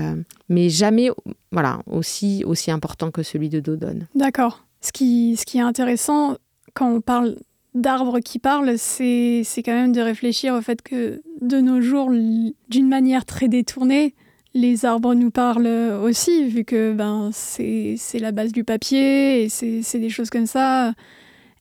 mais 0.50 0.70
jamais 0.72 1.12
voilà, 1.52 1.78
aussi, 1.86 2.44
aussi 2.44 2.72
important 2.72 3.12
que 3.12 3.22
celui 3.22 3.50
de 3.50 3.60
Dodone. 3.60 4.08
D'accord. 4.16 4.66
Ce 4.82 4.92
qui, 4.92 5.36
ce 5.36 5.46
qui 5.46 5.58
est 5.58 5.62
intéressant, 5.62 6.38
quand 6.76 6.92
on 6.92 7.02
parle 7.02 7.38
d'arbres 7.74 8.20
qui 8.20 8.38
parlent, 8.38 8.78
c'est 8.78 9.44
quand 9.58 9.74
même 9.74 9.92
de 9.92 10.02
réfléchir 10.02 10.54
au 10.54 10.62
fait 10.62 10.82
que 10.82 11.22
de 11.42 11.60
nos 11.60 11.82
jours, 11.82 12.12
d'une 12.12 12.88
manière 12.88 13.26
très 13.26 13.48
détournée, 13.48 14.14
les 14.54 14.86
arbres 14.86 15.16
nous 15.16 15.32
parlent 15.32 15.68
aussi, 16.04 16.48
vu 16.48 16.64
que 16.64 16.94
ben, 16.94 17.32
c'est 17.34 17.98
la 18.20 18.32
base 18.32 18.52
du 18.52 18.64
papier 18.64 19.44
et 19.44 19.50
c'est 19.50 20.00
des 20.00 20.10
choses 20.10 20.30
comme 20.30 20.46
ça. 20.46 20.94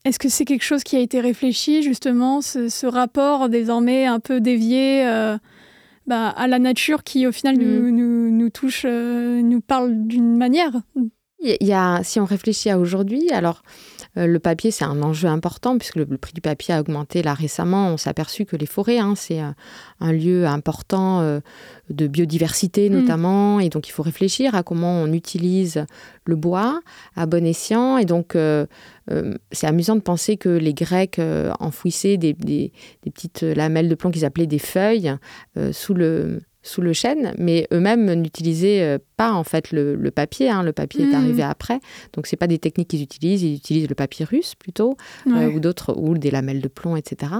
Est-ce 0.04 0.18
que 0.18 0.28
c'est 0.28 0.44
quelque 0.44 0.64
chose 0.64 0.84
qui 0.84 0.96
a 0.96 1.00
été 1.00 1.20
réfléchi, 1.20 1.82
justement, 1.82 2.42
ce, 2.42 2.86
rapport 2.86 3.48
désormais 3.48 4.04
un 4.04 4.20
peu 4.20 4.40
dévié 4.40 5.06
euh, 5.06 5.38
bah, 6.06 6.28
à 6.28 6.46
la 6.46 6.58
nature 6.58 7.02
qui, 7.02 7.26
au 7.26 7.32
final, 7.32 7.56
nous, 7.56 7.90
mm. 7.90 8.36
nous, 8.36 8.50
touche, 8.50 8.84
euh, 8.84 9.40
nous 9.40 9.62
parle 9.62 10.06
d'une 10.06 10.36
manière 10.36 10.72
il 11.44 11.66
y 11.66 11.72
a, 11.72 12.02
si 12.02 12.18
on 12.20 12.24
réfléchit 12.24 12.70
à 12.70 12.78
aujourd'hui, 12.78 13.30
alors 13.30 13.62
euh, 14.16 14.26
le 14.26 14.38
papier, 14.38 14.70
c'est 14.70 14.84
un 14.84 15.02
enjeu 15.02 15.28
important 15.28 15.76
puisque 15.76 15.96
le, 15.96 16.06
prix 16.06 16.32
du 16.32 16.40
papier 16.40 16.74
a 16.74 16.80
augmenté 16.80 17.22
là 17.22 17.34
récemment. 17.34 17.88
On 17.88 17.96
s'est 17.96 18.10
aperçu 18.10 18.44
que 18.44 18.56
les 18.56 18.66
forêts, 18.66 18.98
hein, 18.98 19.14
c'est 19.16 19.40
un, 19.40 20.12
lieu 20.12 20.46
important 20.46 21.20
euh, 21.20 21.40
de 21.90 22.06
biodiversité 22.06 22.88
mm. 22.88 22.92
notamment. 22.92 23.60
Et 23.60 23.68
donc, 23.68 23.88
il 23.88 23.92
faut 23.92 24.02
réfléchir 24.02 24.54
à 24.54 24.62
comment 24.62 25.02
on 25.02 25.12
utilise 25.12 25.84
le 26.24 26.36
bois 26.36 26.80
à 27.16 27.26
bon 27.26 27.44
escient. 27.44 27.98
Et 27.98 28.04
donc, 28.04 28.36
euh, 28.36 28.66
c'est 29.50 29.66
amusant 29.66 29.96
de 29.96 30.00
penser 30.00 30.36
que 30.36 30.48
les 30.48 30.74
Grecs 30.74 31.20
enfouissaient 31.60 32.16
des, 32.16 32.32
des, 32.32 32.72
petites 33.04 33.42
lamelles 33.42 33.88
de 33.88 33.94
plomb 33.94 34.10
qu'ils 34.10 34.24
appelaient 34.24 34.46
des 34.46 34.58
feuilles 34.58 35.14
sous 35.72 35.92
le 35.92 36.40
sous 36.64 36.80
le 36.80 36.92
chêne, 36.92 37.34
mais 37.38 37.68
eux-mêmes 37.72 38.12
n'utilisaient 38.14 38.98
pas 39.16 39.32
en 39.32 39.44
fait 39.44 39.70
le, 39.70 40.10
papier. 40.10 40.50
Hein. 40.50 40.62
Le 40.62 40.72
papier 40.72 41.04
est 41.04 41.08
hmm. 41.08 41.14
arrivé 41.14 41.42
après, 41.42 41.80
donc 42.12 42.26
c'est 42.26 42.36
pas 42.36 42.46
des 42.46 42.58
techniques 42.58 42.88
qu'ils 42.88 43.02
utilisent. 43.02 43.42
Ils 43.42 43.54
utilisent 43.54 43.88
le 43.88 43.94
papyrus 43.94 44.54
plutôt, 44.54 44.96
euh, 45.28 45.50
ou 45.50 45.60
d'autres, 45.60 45.94
ou 45.96 46.16
des 46.18 46.30
lamelles 46.30 46.60
de 46.60 46.68
plomb, 46.68 46.96
etc. 46.96 47.32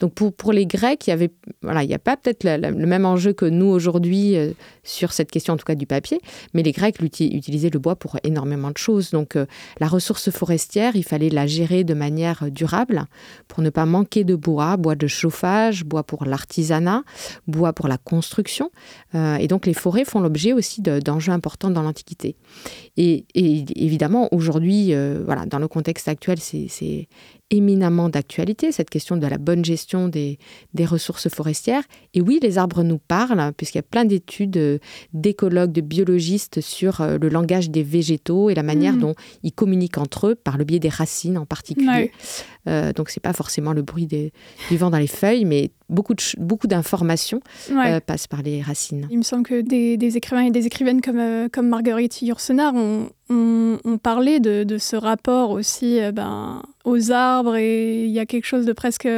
Donc 0.00 0.14
pour, 0.14 0.32
pour 0.32 0.52
les 0.52 0.66
Grecs, 0.66 1.06
il 1.06 1.10
y 1.10 1.12
avait, 1.12 1.30
voilà, 1.62 1.82
il 1.82 1.88
n'y 1.88 1.94
a 1.94 1.98
pas 1.98 2.16
peut-être 2.16 2.44
le 2.44 2.86
même 2.86 3.06
enjeu 3.06 3.32
que 3.32 3.46
nous 3.46 3.66
aujourd'hui 3.66 4.36
euh, 4.36 4.52
sur 4.82 5.12
cette 5.12 5.30
question, 5.30 5.54
en 5.54 5.56
tout 5.56 5.64
cas 5.64 5.74
du 5.74 5.86
papier, 5.86 6.20
mais 6.54 6.62
les 6.62 6.72
Grecs 6.72 7.00
utilisaient 7.00 7.70
le 7.70 7.78
bois 7.78 7.96
pour 7.96 8.18
énormément 8.24 8.70
de 8.70 8.78
choses. 8.78 9.10
Donc 9.10 9.36
euh, 9.36 9.46
la 9.80 9.88
ressource 9.88 10.30
forestière, 10.30 10.96
il 10.96 11.04
fallait 11.04 11.30
la 11.30 11.46
gérer 11.46 11.84
de 11.84 11.94
manière 11.94 12.50
durable 12.50 13.06
pour 13.48 13.62
ne 13.62 13.70
pas 13.70 13.86
manquer 13.86 14.24
de 14.24 14.34
bois, 14.34 14.76
bois 14.76 14.94
de 14.94 15.06
chauffage, 15.06 15.84
bois 15.84 16.02
pour 16.02 16.24
l'artisanat, 16.24 17.04
bois 17.46 17.72
pour 17.72 17.88
la 17.88 17.98
construction. 17.98 18.70
Et 19.14 19.48
donc 19.48 19.66
les 19.66 19.74
forêts 19.74 20.04
font 20.04 20.20
l'objet 20.20 20.52
aussi 20.52 20.82
d'enjeux 20.82 21.32
important 21.32 21.70
dans 21.70 21.82
l'Antiquité. 21.82 22.36
Et, 22.96 23.24
évidemment, 23.34 24.28
aujourd'hui, 24.32 24.92
euh, 24.92 25.22
voilà, 25.24 25.46
dans 25.46 25.58
le 25.58 25.68
contexte 25.68 26.08
actuel, 26.08 26.38
c'est 26.38 27.08
éminemment 27.50 28.08
d'actualité, 28.08 28.72
cette 28.72 28.88
question 28.88 29.16
de 29.16 29.26
la 29.26 29.36
bonne 29.36 29.62
gestion 29.62 30.08
des, 30.08 30.38
des, 30.72 30.86
ressources 30.86 31.28
forestières. 31.28 31.84
Et 32.14 32.22
oui, 32.22 32.38
les 32.42 32.56
arbres 32.56 32.82
nous 32.82 32.98
parlent, 32.98 33.52
puisqu'il 33.56 33.78
y 33.78 33.80
a 33.80 33.82
plein 33.82 34.06
d'études 34.06 34.56
euh, 34.56 34.78
d'écologues, 35.12 35.72
de 35.72 35.82
biologistes 35.82 36.62
sur 36.62 37.02
euh, 37.02 37.18
le 37.18 37.28
langage 37.28 37.70
des 37.70 37.82
végétaux 37.82 38.48
et 38.48 38.54
la 38.54 38.62
manière 38.62 38.94
mmh. 38.94 39.00
dont 39.00 39.14
ils 39.42 39.52
communiquent 39.52 39.98
entre 39.98 40.28
eux, 40.28 40.34
par 40.34 40.56
le 40.56 40.64
biais 40.64 40.78
des 40.78 40.88
racines 40.88 41.36
en 41.36 41.46
particulier. 41.46 42.10
Euh, 42.68 42.92
donc, 42.92 43.10
c'est 43.10 43.20
pas 43.20 43.32
forcément 43.32 43.72
le 43.72 43.82
bruit 43.82 44.06
des, 44.06 44.32
du 44.70 44.76
vent 44.76 44.90
dans 44.90 44.98
les 44.98 45.06
feuilles, 45.06 45.44
mais 45.44 45.70
beaucoup, 45.88 46.14
de, 46.14 46.22
beaucoup 46.38 46.66
d'informations 46.66 47.40
euh, 47.70 48.00
passent 48.00 48.28
par 48.28 48.42
les 48.42 48.62
racines. 48.62 49.08
Il 49.10 49.18
me 49.18 49.22
semble 49.22 49.42
que 49.42 49.60
des, 49.60 49.96
des 49.96 50.16
écrivains 50.16 50.42
et 50.42 50.50
des 50.50 50.66
écrivaines 50.66 51.00
comme, 51.00 51.18
euh, 51.18 51.48
comme 51.52 51.68
Marguerite 51.68 52.22
Yourcenar 52.22 52.74
ont, 52.74 53.08
ont, 53.28 53.98
parlé 53.98 54.40
de, 54.40 54.62
de, 54.62 54.78
ce 54.78 54.94
rapport 54.96 55.50
aussi 55.50 55.98
ben, 56.12 56.62
aux 56.84 57.10
arbres 57.12 57.56
et 57.56 58.04
il 58.04 58.10
y 58.10 58.18
a 58.18 58.26
quelque 58.26 58.44
chose 58.44 58.66
de 58.66 58.72
presque 58.72 59.08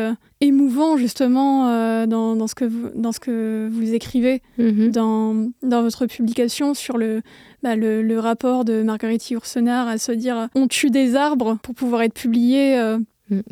émouvant 0.41 0.97
justement 0.97 2.07
dans, 2.07 2.37
dans, 2.37 2.47
ce 2.47 2.55
que 2.55 2.65
vous, 2.65 2.91
dans 2.95 3.11
ce 3.11 3.19
que 3.19 3.69
vous 3.73 3.93
écrivez 3.93 4.41
mm-hmm. 4.59 4.91
dans, 4.91 5.51
dans 5.63 5.83
votre 5.83 6.07
publication 6.07 6.75
sur 6.75 6.97
le, 6.97 7.23
bah, 7.65 7.75
le, 7.75 8.03
le, 8.03 8.19
rapport 8.21 8.65
de 8.65 8.85
Marguerite 8.85 9.31
Yourcenar 9.31 9.89
à 9.89 9.99
se 9.99 10.13
dire 10.13 10.49
on 10.55 10.69
tue 10.69 10.91
des 10.91 11.17
arbres 11.17 11.59
pour 11.63 11.75
pouvoir 11.75 12.03
être 12.03 12.15
publié 12.15 12.79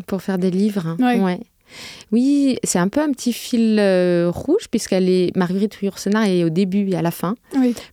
pour 0.06 0.22
faire 0.22 0.38
des 0.38 0.50
livres. 0.50 0.96
Ouais. 1.00 1.40
Oui, 2.10 2.58
c'est 2.64 2.78
un 2.78 2.88
peu 2.88 3.00
un 3.00 3.10
petit 3.12 3.32
fil 3.32 3.78
euh, 3.78 4.30
rouge, 4.30 4.68
puisqu'elle 4.70 5.08
est 5.08 5.34
Marguerite 5.36 5.78
Yourcenar 5.82 6.24
est 6.24 6.44
au 6.44 6.50
début 6.50 6.90
et 6.90 6.96
à 6.96 7.02
la 7.02 7.10
fin. 7.10 7.34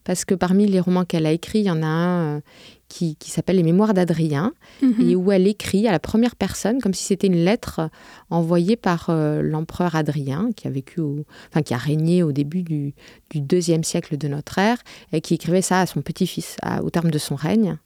Parce 0.03 0.25
que 0.25 0.35
parmi 0.35 0.67
les 0.67 0.79
romans 0.79 1.05
qu'elle 1.05 1.25
a 1.25 1.31
écrits, 1.31 1.59
il 1.59 1.65
y 1.65 1.71
en 1.71 1.83
a 1.83 1.87
un 1.87 2.37
euh, 2.37 2.39
qui, 2.87 3.15
qui 3.15 3.29
s'appelle 3.29 3.57
Les 3.57 3.63
Mémoires 3.63 3.93
d'Adrien, 3.93 4.53
mhm. 4.81 5.09
et 5.09 5.15
où 5.15 5.31
elle 5.31 5.47
écrit 5.47 5.87
à 5.87 5.91
la 5.91 5.99
première 5.99 6.35
personne, 6.35 6.81
comme 6.81 6.93
si 6.93 7.03
c'était 7.03 7.27
une 7.27 7.43
lettre 7.43 7.89
envoyée 8.29 8.75
par 8.75 9.07
euh, 9.09 9.41
l'empereur 9.41 9.95
Adrien, 9.95 10.49
qui 10.55 10.67
a 10.67 10.71
vécu, 10.71 11.01
enfin 11.49 11.61
qui 11.61 11.73
a 11.73 11.77
régné 11.77 12.23
au 12.23 12.31
début 12.31 12.63
du, 12.63 12.93
du, 13.29 13.41
deuxième 13.41 13.83
siècle 13.83 14.17
de 14.17 14.27
notre 14.27 14.57
ère, 14.57 14.77
et 15.13 15.21
qui 15.21 15.35
écrivait 15.35 15.61
ça 15.61 15.81
à 15.81 15.85
son 15.85 16.01
petit-fils 16.01 16.57
au 16.81 16.89
terme 16.89 17.11
de 17.11 17.19
son 17.19 17.35
règne. 17.35 17.77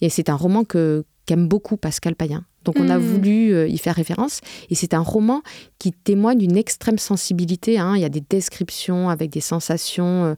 Et 0.00 0.08
c'est 0.08 0.28
un 0.28 0.34
roman 0.34 0.64
que 0.64 1.04
qu'aime 1.26 1.46
beaucoup 1.46 1.76
Pascal 1.76 2.16
Payen. 2.16 2.44
Donc 2.64 2.76
on 2.78 2.88
a 2.90 2.98
hmm. 2.98 3.02
voulu 3.02 3.54
euh, 3.54 3.68
y 3.68 3.78
faire 3.78 3.94
référence. 3.94 4.40
Et 4.68 4.74
c'est 4.74 4.94
un 4.94 5.00
roman 5.00 5.42
qui 5.78 5.92
témoigne 5.92 6.38
d'une 6.38 6.56
extrême 6.56 6.98
sensibilité. 6.98 7.78
Hein. 7.78 7.94
Il 7.96 8.02
y 8.02 8.04
a 8.04 8.10
des 8.10 8.22
descriptions 8.28 9.08
avec 9.08 9.30
des 9.30 9.40
sensations 9.40 10.24
euh, 10.24 10.34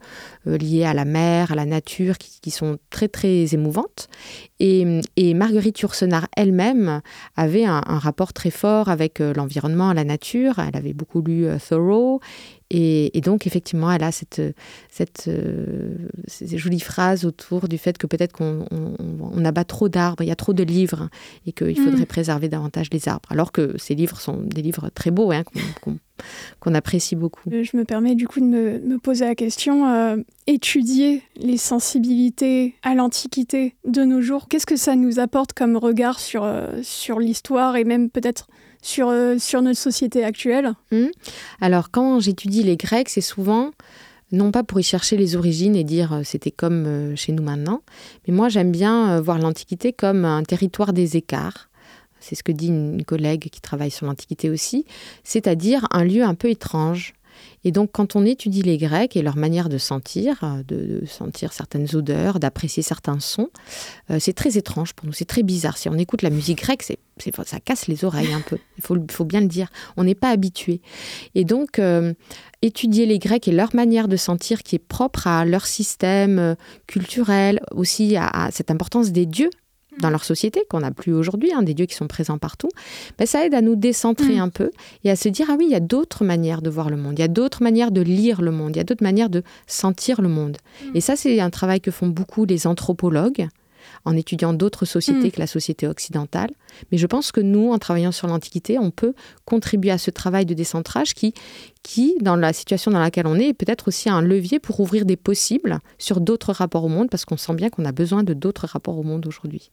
euh, 0.47 0.57
liées 0.57 0.85
à 0.85 0.95
la 0.95 1.05
mer, 1.05 1.53
à 1.53 1.55
la 1.55 1.65
nature, 1.65 2.19
qui, 2.19 2.51
sont 2.51 2.79
très 2.91 3.09
très 3.09 3.55
émouvantes. 3.55 4.09
Et, 4.61 4.85
Marguerite 5.35 5.81
Yourcenar 5.81 6.29
elle-même 6.37 7.01
avait 7.37 7.65
un, 7.65 7.81
rapport 7.81 8.33
très 8.33 8.51
fort 8.51 8.89
avec 8.89 9.19
l'environnement, 9.19 9.93
la 9.93 10.05
nature. 10.05 10.59
Elle 10.59 10.77
avait 10.77 10.93
beaucoup 10.93 11.21
lu 11.23 11.47
Thoreau. 11.69 12.21
Et, 12.75 13.21
donc, 13.21 13.47
effectivement, 13.47 13.93
elle 13.93 14.03
a 14.03 14.13
cette, 14.13 14.41
cette, 14.89 15.31
ces 16.27 16.59
jolies 16.59 16.81
phrases 16.81 17.27
autour 17.27 17.69
du 17.69 17.77
fait 17.77 17.99
que 17.99 18.07
peut-être 18.07 18.33
qu'on 18.33 18.65
on, 18.71 19.45
abat 19.45 19.65
trop 19.65 19.91
d'arbres, 19.91 20.23
il 20.23 20.29
y 20.29 20.33
a 20.33 20.37
trop 20.37 20.55
de 20.55 20.63
livres, 20.63 21.11
et 21.47 21.53
qu'il 21.53 21.77
faudrait 21.77 22.03
hmm 22.03 22.07
préserver 22.13 22.49
davantage 22.49 22.89
les 22.93 23.09
arbres. 23.09 23.29
Alors 23.31 23.53
que 23.53 23.77
ces 23.79 23.95
livres 23.95 24.21
sont 24.21 24.39
des 24.39 24.61
livres 24.61 24.91
très 24.95 25.11
beaux, 25.11 25.33
hein, 25.33 25.45
qu'on 26.61 26.75
apprécie 26.75 27.15
beaucoup. 27.15 27.51
Je 27.51 27.77
me 27.77 27.85
permets 27.85 28.15
du 28.15 28.27
coup 28.27 28.41
de 28.41 28.47
me, 28.47 28.99
poser 28.99 29.27
la 29.27 29.35
question, 29.35 30.25
étudier 30.47 31.23
les 31.37 31.59
sensibilités 31.59 32.75
à 32.83 32.95
l'Antiquité 32.95 33.77
de 33.87 34.03
nos 34.05 34.21
jours, 34.21 34.49
qu'est-ce 34.49 34.67
que 34.67 34.77
ça 34.77 34.97
nous 34.97 35.21
apporte 35.21 35.53
comme 35.53 35.77
regard 35.77 36.21
sur, 36.21 36.51
sur 36.83 37.19
l'histoire 37.19 37.77
et 37.77 37.85
même 37.85 38.11
peut-être 38.11 38.49
sur, 38.83 39.13
sur 39.39 39.63
notre 39.63 39.79
société 39.79 40.25
actuelle 40.25 40.75
mmh. 40.91 41.07
Alors 41.61 41.91
quand 41.91 42.21
j'étudie 42.21 42.63
les 42.63 42.77
Grecs, 42.77 43.09
c'est 43.09 43.21
souvent 43.21 43.71
non 44.33 44.51
pas 44.51 44.65
pour 44.65 44.81
y 44.81 44.83
chercher 44.83 45.17
les 45.17 45.37
origines 45.37 45.77
et 45.77 45.85
dire 45.85 46.13
euh, 46.13 46.23
c'était 46.25 46.51
comme 46.51 46.87
euh, 46.87 47.17
chez 47.17 47.33
nous 47.33 47.43
maintenant, 47.43 47.83
mais 48.27 48.35
moi 48.35 48.49
j'aime 48.49 48.73
bien 48.73 49.13
euh, 49.13 49.21
voir 49.21 49.39
l'Antiquité 49.39 49.93
comme 49.93 50.25
un 50.25 50.43
territoire 50.43 50.93
des 50.93 51.17
écarts. 51.17 51.69
C'est 52.19 52.35
ce 52.35 52.43
que 52.43 52.53
dit 52.53 52.69
une 52.69 53.05
collègue 53.05 53.49
qui 53.51 53.61
travaille 53.61 53.91
sur 53.91 54.07
l'Antiquité 54.07 54.49
aussi, 54.49 54.87
c'est-à-dire 55.25 55.87
un 55.91 56.05
lieu 56.05 56.23
un 56.23 56.35
peu 56.35 56.49
étrange, 56.49 57.15
et 57.65 57.73
donc, 57.73 57.91
quand 57.93 58.17
on 58.17 58.25
étudie 58.25 58.63
les 58.63 58.77
Grecs 58.77 59.17
et 59.17 59.23
leur 59.23 59.37
manière 59.37 59.69
de 59.69 59.79
sentir, 59.79 60.43
euh, 60.43 60.63
de, 60.67 61.07
sentir 61.07 61.53
certaines 61.53 61.95
odeurs, 61.95 62.41
d'apprécier 62.41 62.83
certains 62.83 63.21
sons, 63.21 63.51
euh, 64.11 64.19
c'est 64.19 64.33
très 64.33 64.59
étrange 64.59 64.95
pour 64.95 65.07
nous, 65.07 65.13
c'est 65.13 65.25
très 65.25 65.43
bizarre. 65.43 65.79
Si 65.79 65.89
on 65.89 65.95
écoute 65.95 66.23
la 66.23 66.31
musique 66.31 66.59
grecque, 66.59 66.83
c'est, 66.83 66.99
ça 67.45 67.61
casse 67.61 67.87
les 67.87 68.05
oreilles 68.05 68.33
un 68.33 68.41
peu, 68.41 68.59
il 68.79 68.83
faut, 68.83 69.25
bien 69.25 69.41
le 69.41 69.47
dire. 69.47 69.69
On 69.97 70.05
n'est 70.05 70.15
pas 70.15 70.31
habitué. 70.31 70.81
Et 71.35 71.45
donc, 71.45 71.79
euh, 71.79 72.15
étudier 72.63 73.07
les 73.07 73.19
Grecs 73.19 73.47
et 73.47 73.53
leur 73.53 73.75
manière 73.75 74.09
de 74.09 74.17
sentir 74.17 74.63
qui 74.63 74.77
est 74.77 74.81
propre 74.81 75.27
à 75.27 75.45
leur 75.45 75.67
système 75.67 76.57
culturel, 76.87 77.61
aussi 77.71 78.17
à 78.17 78.49
cette 78.53 78.71
importance 78.71 79.13
des 79.13 79.27
dieux 79.27 79.51
dans 79.99 80.11
leur 80.11 80.25
société, 80.25 80.63
qu'on 80.69 80.81
n'a 80.81 80.91
plus 80.91 81.13
aujourd'hui, 81.13 81.53
hein, 81.53 81.63
des 81.63 81.75
dieux 81.75 81.87
qui 81.87 81.95
sont 81.95 82.09
présents 82.09 82.39
partout, 82.39 82.69
ben, 83.19 83.27
ça 83.27 83.45
aide 83.45 83.55
à 83.55 83.61
nous 83.61 83.77
décentrer 83.77 84.37
mm. 84.37 84.41
un 84.41 84.49
peu 84.49 84.71
et 85.05 85.11
à 85.11 85.17
se 85.17 85.29
dire, 85.29 85.47
ah 85.51 85.57
oui, 85.59 85.67
il 85.69 85.73
y 85.73 85.77
a 85.77 85.81
d'autres 85.81 86.25
manières 86.25 86.63
de 86.63 86.71
voir 86.71 86.91
le 86.91 86.97
monde, 86.97 87.19
il 87.19 87.23
y 87.23 87.25
a 87.25 87.29
d'autres 87.29 87.63
manières 87.63 87.91
de 87.91 88.01
lire 88.01 88.43
le 88.43 88.51
monde, 88.51 88.75
il 88.75 88.79
y 88.79 88.81
a 88.81 88.85
d'autres 88.85 89.05
manières 89.05 89.31
de 89.31 89.43
sentir 89.67 90.23
le 90.23 90.29
monde. 90.29 90.57
Mm. 90.83 90.97
Et 90.97 91.01
ça, 91.01 91.17
c'est 91.17 91.41
un 91.41 91.51
travail 91.51 91.81
que 91.81 91.91
font 91.91 92.09
beaucoup 92.09 92.45
les 92.45 92.67
anthropologues 92.67 93.49
en 94.05 94.17
étudiant 94.17 94.53
d'autres 94.53 94.85
sociétés 94.85 95.29
mm. 95.29 95.31
que 95.33 95.41
la 95.41 95.47
société 95.47 95.87
occidentale. 95.87 96.51
Mais 96.91 96.99
je 96.99 97.07
pense 97.07 97.33
que 97.33 97.41
nous, 97.41 97.71
en 97.71 97.79
travaillant 97.79 98.13
sur 98.13 98.27
l'Antiquité, 98.27 98.79
on 98.79 98.91
peut 98.91 99.15
contribuer 99.45 99.91
à 99.91 99.99
ce 99.99 100.11
travail 100.11 100.47
de 100.47 100.55
décentrage 100.55 101.15
qui, 101.15 101.35
qui 101.83 102.17
dans 102.21 102.37
la 102.37 102.53
situation 102.53 102.91
dans 102.91 103.01
laquelle 103.01 103.27
on 103.27 103.37
est, 103.37 103.49
est 103.49 103.55
peut-être 103.55 103.89
aussi 103.89 104.09
un 104.09 104.23
levier 104.23 104.59
pour 104.59 104.81
ouvrir 104.81 105.05
des 105.05 105.17
possibles 105.17 105.81
sur 105.99 106.21
d'autres 106.21 106.53
rapports 106.53 106.85
au 106.85 106.89
monde, 106.89 107.11
parce 107.11 107.25
qu'on 107.25 107.37
sent 107.37 107.55
bien 107.55 107.71
qu'on 107.71 107.85
a 107.85 107.93
besoin 107.93 108.23
de 108.23 108.35
d'autres 108.35 108.67
rapports 108.67 108.99
au 108.99 109.03
monde 109.03 109.27
aujourd'hui. 109.27 109.71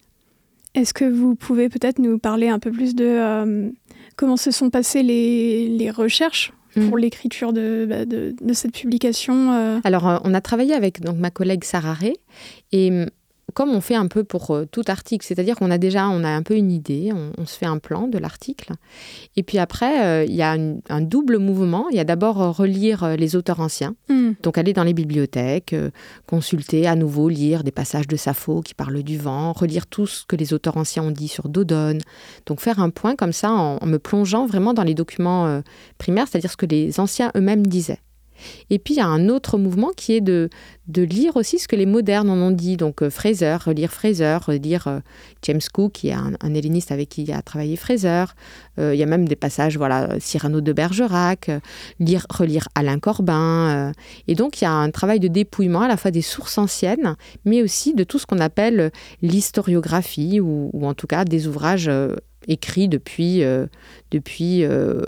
Est-ce 0.75 0.93
que 0.93 1.05
vous 1.05 1.35
pouvez 1.35 1.69
peut-être 1.69 1.99
nous 1.99 2.19
parler 2.19 2.47
un 2.47 2.59
peu 2.59 2.71
plus 2.71 2.95
de 2.95 3.05
euh, 3.05 3.69
comment 4.15 4.37
se 4.37 4.51
sont 4.51 4.69
passées 4.69 5.03
les, 5.03 5.91
recherches 5.91 6.53
pour 6.73 6.97
mm. 6.97 6.99
l'écriture 6.99 7.53
bah, 7.53 8.05
de, 8.05 8.35
de, 8.39 8.53
cette 8.53 8.73
publication 8.73 9.51
euh? 9.53 9.79
Alors, 9.83 10.07
euh, 10.07 10.17
on 10.23 10.33
a 10.33 10.41
travaillé 10.41 10.73
avec 10.73 11.01
donc, 11.01 11.17
ma 11.17 11.31
collègue 11.31 11.63
Sarah 11.63 11.93
Ray 11.93 12.15
et 12.71 12.91
comme 13.53 13.69
on 13.69 13.81
fait 13.81 13.95
un 13.95 14.07
peu 14.07 14.23
pour 14.23 14.51
euh, 14.51 14.65
tout 14.65 14.83
article, 14.87 15.25
c'est-à-dire 15.25 15.55
qu'on 15.55 15.71
a 15.71 15.77
déjà 15.77 16.09
on 16.09 16.23
a 16.23 16.29
un 16.29 16.43
peu 16.43 16.55
une 16.55 16.71
idée, 16.71 17.11
on, 17.13 17.45
se 17.45 17.57
fait 17.57 17.65
un 17.65 17.79
plan 17.79 18.07
de 18.07 18.17
l'article. 18.17 18.73
Et 19.35 19.43
puis 19.43 19.57
après, 19.57 20.05
euh, 20.05 20.25
il 20.25 20.35
y 20.35 20.41
a 20.41 20.51
un 20.51 21.01
double 21.01 21.37
mouvement. 21.37 21.87
Il 21.89 21.97
y 21.97 21.99
a 21.99 22.03
d'abord 22.03 22.41
euh, 22.41 22.51
relire 22.51 23.17
les 23.17 23.35
auteurs 23.35 23.59
anciens, 23.59 23.95
hmm. 24.09 24.31
donc 24.43 24.57
aller 24.57 24.73
dans 24.73 24.83
les 24.83 24.93
bibliothèques, 24.93 25.75
consulter 26.27 26.87
à 26.87 26.95
nouveau, 26.95 27.29
lire 27.29 27.63
des 27.63 27.71
passages 27.71 28.07
de 28.07 28.15
Sappho 28.15 28.61
qui 28.61 28.73
parlent 28.73 29.03
du 29.03 29.17
vent, 29.17 29.53
relire 29.53 29.87
tout 29.87 30.05
ce 30.05 30.25
que 30.25 30.35
les 30.35 30.53
auteurs 30.53 30.77
anciens 30.77 31.03
ont 31.03 31.11
dit 31.11 31.27
sur 31.27 31.49
Dodone. 31.49 31.99
Donc 32.45 32.59
faire 32.59 32.79
un 32.79 32.89
point 32.89 33.15
comme 33.15 33.33
ça 33.33 33.51
en 33.51 33.85
me 33.85 33.97
plongeant 33.97 34.45
vraiment 34.45 34.73
dans 34.73 34.83
les 34.83 34.93
documents 34.93 35.61
primaires, 35.97 36.27
c'est-à-dire 36.29 36.51
ce 36.51 36.57
que 36.57 36.65
les 36.65 36.99
anciens 36.99 37.31
eux-mêmes 37.35 37.65
disaient. 37.65 37.99
Et 38.69 38.79
puis 38.79 38.95
il 38.95 38.97
y 38.97 39.01
a 39.01 39.07
un 39.07 39.29
autre 39.29 39.57
mouvement 39.57 39.91
qui 39.95 40.13
est 40.13 40.21
de, 40.21 40.49
de 40.89 41.03
lire 41.03 41.35
aussi 41.35 41.59
ce 41.59 41.67
que 41.67 41.75
les 41.75 41.85
modernes 41.85 42.29
en 42.29 42.37
ont 42.37 42.51
dit. 42.51 42.75
Donc 42.75 43.01
euh, 43.01 43.09
Fraser, 43.09 43.57
relire 43.63 43.91
Fraser, 43.91 44.37
relire 44.45 44.87
euh, 44.87 44.99
James 45.43 45.61
Cook, 45.71 45.93
qui 45.93 46.09
est 46.09 46.13
un, 46.13 46.33
helléniste 46.53 46.91
avec 46.91 47.09
qui 47.09 47.31
a 47.31 47.41
travaillé 47.41 47.75
Fraser. 47.75 48.25
Euh, 48.79 48.95
il 48.95 48.99
y 48.99 49.03
a 49.03 49.05
même 49.05 49.27
des 49.27 49.35
passages, 49.35 49.77
voilà, 49.77 50.19
Cyrano 50.19 50.61
de 50.61 50.73
Bergerac, 50.73 51.51
lire, 51.99 52.25
relire 52.29 52.67
Alain 52.75 52.99
Corbin. 52.99 53.91
et 54.27 54.35
donc 54.35 54.61
il 54.61 54.63
y 54.63 54.67
a 54.67 54.71
un 54.71 54.89
travail 54.89 55.19
de 55.19 55.27
dépouillement 55.27 55.81
à 55.81 55.87
la 55.87 55.97
fois 55.97 56.11
des 56.11 56.21
sources 56.21 56.57
anciennes, 56.57 57.15
mais 57.45 57.61
aussi 57.61 57.93
de 57.93 58.03
tout 58.03 58.19
ce 58.19 58.25
qu'on 58.25 58.39
appelle 58.39 58.91
l'historiographie, 59.21 60.39
ou, 60.39 60.71
ou, 60.73 60.87
en 60.87 60.93
tout 60.93 61.07
cas 61.07 61.25
des 61.25 61.47
ouvrages 61.47 61.89
écrit 62.47 62.87
depuis, 62.87 63.43
euh, 63.43 63.67
depuis 64.11 64.63
euh, 64.63 65.01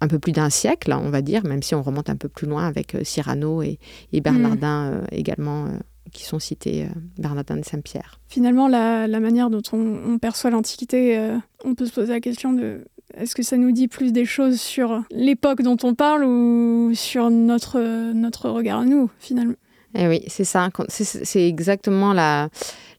un 0.00 0.08
peu 0.08 0.18
plus 0.18 0.32
d'un 0.32 0.50
siècle, 0.50 0.92
on 0.92 1.10
va 1.10 1.22
dire, 1.22 1.44
même 1.44 1.62
si 1.62 1.74
on 1.74 1.82
remonte 1.82 2.10
un 2.10 2.16
peu 2.16 2.28
plus 2.28 2.46
loin 2.46 2.66
avec 2.66 2.94
euh, 2.94 3.04
Cyrano 3.04 3.62
et, 3.62 3.78
Bernardin 4.20 4.90
mm. 4.90 5.04
également, 5.12 5.68
qui 6.12 6.24
sont 6.24 6.38
cités, 6.38 6.86
Bernardin 7.18 7.56
de 7.56 7.64
Saint-Pierre. 7.64 8.20
Finalement, 8.28 8.68
la, 8.68 9.06
manière 9.20 9.50
dont 9.50 9.62
on, 9.72 10.18
perçoit 10.18 10.50
l'Antiquité, 10.50 11.18
on 11.64 11.74
peut 11.74 11.86
se 11.86 11.92
poser 11.92 12.12
la 12.12 12.20
question 12.20 12.52
de 12.52 12.84
est-ce 13.14 13.34
que 13.34 13.42
ça 13.42 13.56
nous 13.56 13.72
dit 13.72 13.88
plus 13.88 14.12
des 14.12 14.24
choses 14.24 14.60
sur 14.60 15.02
l'époque 15.10 15.62
dont 15.62 15.76
on 15.82 15.94
parle 15.94 16.24
ou 16.24 16.92
sur 16.94 17.30
notre, 17.30 18.12
notre 18.12 18.48
regard 18.48 18.80
à 18.80 18.84
nous, 18.84 19.10
finalement? 19.18 19.54
Eh 19.94 20.08
oui, 20.08 20.22
c'est 20.28 20.44
ça. 20.44 20.70
C'est 20.88 21.46
exactement 21.46 22.12
la, 22.12 22.48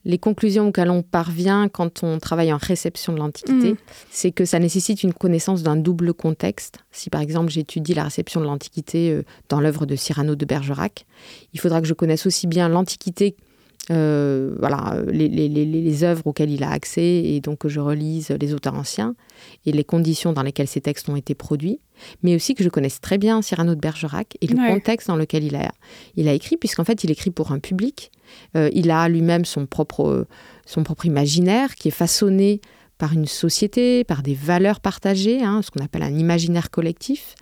les 0.05 0.17
conclusions 0.17 0.67
auxquelles 0.67 0.89
on 0.89 1.01
parvient 1.01 1.69
quand 1.69 2.03
on 2.03 2.19
travaille 2.19 2.51
en 2.51 2.57
réception 2.57 3.13
de 3.13 3.19
l'Antiquité, 3.19 3.73
mm. 3.73 3.77
c'est 4.11 4.31
que 4.31 4.45
ça 4.45 4.59
nécessite 4.59 5.03
une 5.03 5.13
connaissance 5.13 5.63
d'un 5.63 5.75
double 5.75 6.13
contexte. 6.13 6.79
Si 6.91 7.09
par 7.09 7.21
exemple 7.21 7.49
j'étudie 7.49 7.93
la 7.93 8.03
réception 8.03 8.41
de 8.41 8.45
l'Antiquité 8.45 9.11
euh, 9.11 9.23
dans 9.49 9.61
l'œuvre 9.61 9.85
de 9.85 9.95
Cyrano 9.95 10.35
de 10.35 10.45
Bergerac, 10.45 11.05
il 11.53 11.59
faudra 11.59 11.81
que 11.81 11.87
je 11.87 11.93
connaisse 11.93 12.25
aussi 12.25 12.47
bien 12.47 12.67
l'Antiquité 12.67 13.35
euh, 13.91 14.55
voilà, 14.59 14.95
les, 15.07 15.27
les, 15.27 15.49
les, 15.49 16.03
œuvres 16.05 16.25
auxquelles 16.25 16.51
il 16.51 16.63
a 16.63 16.71
accès 16.71 17.03
et 17.03 17.41
donc 17.41 17.59
que 17.59 17.67
je 17.67 17.81
relise 17.81 18.29
les 18.29 18.53
auteurs 18.53 18.75
anciens 18.75 19.13
et 19.65 19.73
les 19.73 19.83
conditions 19.83 20.31
dans 20.31 20.41
lesquelles 20.41 20.69
ces 20.69 20.79
textes 20.79 21.09
ont 21.09 21.17
été 21.17 21.35
produits, 21.35 21.81
mais 22.21 22.33
aussi 22.33 22.55
que 22.55 22.63
je 22.63 22.69
connaisse 22.69 23.01
très 23.01 23.17
bien 23.17 23.41
Cyrano 23.41 23.75
de 23.75 23.81
Bergerac 23.81 24.37
et 24.39 24.47
le 24.47 24.55
contexte 24.55 25.09
dans 25.09 25.17
lequel 25.17 25.43
il 25.43 25.57
a, 25.57 25.71
il 26.15 26.29
a 26.29 26.33
écrit, 26.33 26.55
puisqu'en 26.55 26.85
fait 26.85 27.03
il 27.03 27.11
écrit 27.11 27.29
pour 27.29 27.51
un 27.51 27.59
public. 27.59 28.11
Euh, 28.55 28.69
il 28.73 28.89
a 28.89 29.09
lui-même 29.09 29.43
son 29.43 29.65
propre, 29.65 30.27
son 30.65 30.83
propre 30.83 31.05
imaginaire 31.05 31.75
qui 31.75 31.89
est 31.89 31.91
façonné 31.91 32.61
par 32.97 33.11
une 33.11 33.25
société, 33.25 34.05
par 34.05 34.23
des 34.23 34.33
valeurs 34.33 34.79
partagées, 34.79 35.43
hein, 35.43 35.61
ce 35.61 35.71
qu'on 35.71 35.83
appelle 35.83 36.03
un 36.03 36.17
imaginaire 36.17 36.69
collectif. 36.71 37.35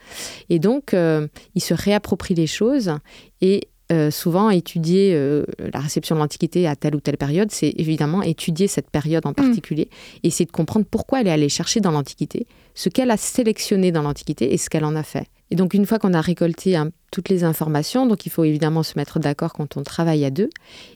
Et 0.49 0.57
donc, 0.57 0.95
euh, 0.95 1.27
il 1.53 1.61
se 1.61 1.75
réapproprie 1.75 2.33
les 2.33 2.47
choses 2.47 2.95
et 3.41 3.67
euh, 3.91 4.09
souvent 4.09 4.49
étudier 4.49 5.13
euh, 5.13 5.43
la 5.73 5.79
réception 5.79 6.15
de 6.15 6.21
l'Antiquité 6.21 6.67
à 6.67 6.75
telle 6.75 6.95
ou 6.95 7.01
telle 7.01 7.17
période, 7.17 7.51
c'est 7.51 7.73
évidemment 7.77 8.21
étudier 8.21 8.67
cette 8.67 8.89
période 8.89 9.25
en 9.25 9.31
mm. 9.31 9.35
particulier 9.35 9.89
et 10.23 10.27
essayer 10.27 10.45
de 10.45 10.51
comprendre 10.51 10.85
pourquoi 10.89 11.21
elle 11.21 11.27
est 11.27 11.31
allée 11.31 11.49
chercher 11.49 11.81
dans 11.81 11.91
l'Antiquité, 11.91 12.47
ce 12.73 12.89
qu'elle 12.89 13.11
a 13.11 13.17
sélectionné 13.17 13.91
dans 13.91 14.01
l'Antiquité 14.01 14.53
et 14.53 14.57
ce 14.57 14.69
qu'elle 14.69 14.85
en 14.85 14.95
a 14.95 15.03
fait. 15.03 15.27
Et 15.49 15.55
donc 15.55 15.73
une 15.73 15.85
fois 15.85 15.99
qu'on 15.99 16.13
a 16.13 16.21
récolté 16.21 16.81
toutes 17.11 17.27
les 17.27 17.43
informations, 17.43 18.07
donc 18.07 18.25
il 18.25 18.29
faut 18.29 18.45
évidemment 18.45 18.83
se 18.83 18.93
mettre 18.97 19.19
d'accord 19.19 19.51
quand 19.51 19.75
on 19.75 19.83
travaille 19.83 20.23
à 20.23 20.29
deux. 20.29 20.49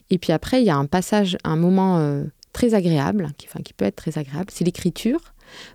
Et 0.08 0.16
puis 0.16 0.32
après, 0.32 0.62
il 0.62 0.64
y 0.64 0.70
a 0.70 0.76
un 0.76 0.86
passage, 0.86 1.36
un 1.44 1.56
moment 1.56 1.98
euh, 1.98 2.24
très 2.54 2.72
agréable, 2.72 3.28
qui, 3.36 3.46
enfin, 3.48 3.60
qui 3.62 3.74
peut 3.74 3.84
être 3.84 3.96
très 3.96 4.16
agréable, 4.18 4.46
c'est 4.50 4.64
l'écriture. 4.64 5.20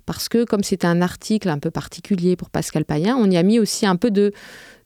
Parce 0.06 0.28
que 0.28 0.44
comme 0.44 0.64
c'est 0.64 0.84
un 0.84 1.02
article 1.02 1.48
un 1.48 1.60
peu 1.60 1.72
particulier 1.72 2.36
pour 2.36 2.50
Pascal 2.50 2.84
Payen, 2.84 3.16
on 3.16 3.30
y 3.30 3.38
a 3.38 3.44
mis 3.44 3.60
aussi 3.60 3.86
un 3.86 3.96
peu 3.96 4.12
de 4.12 4.34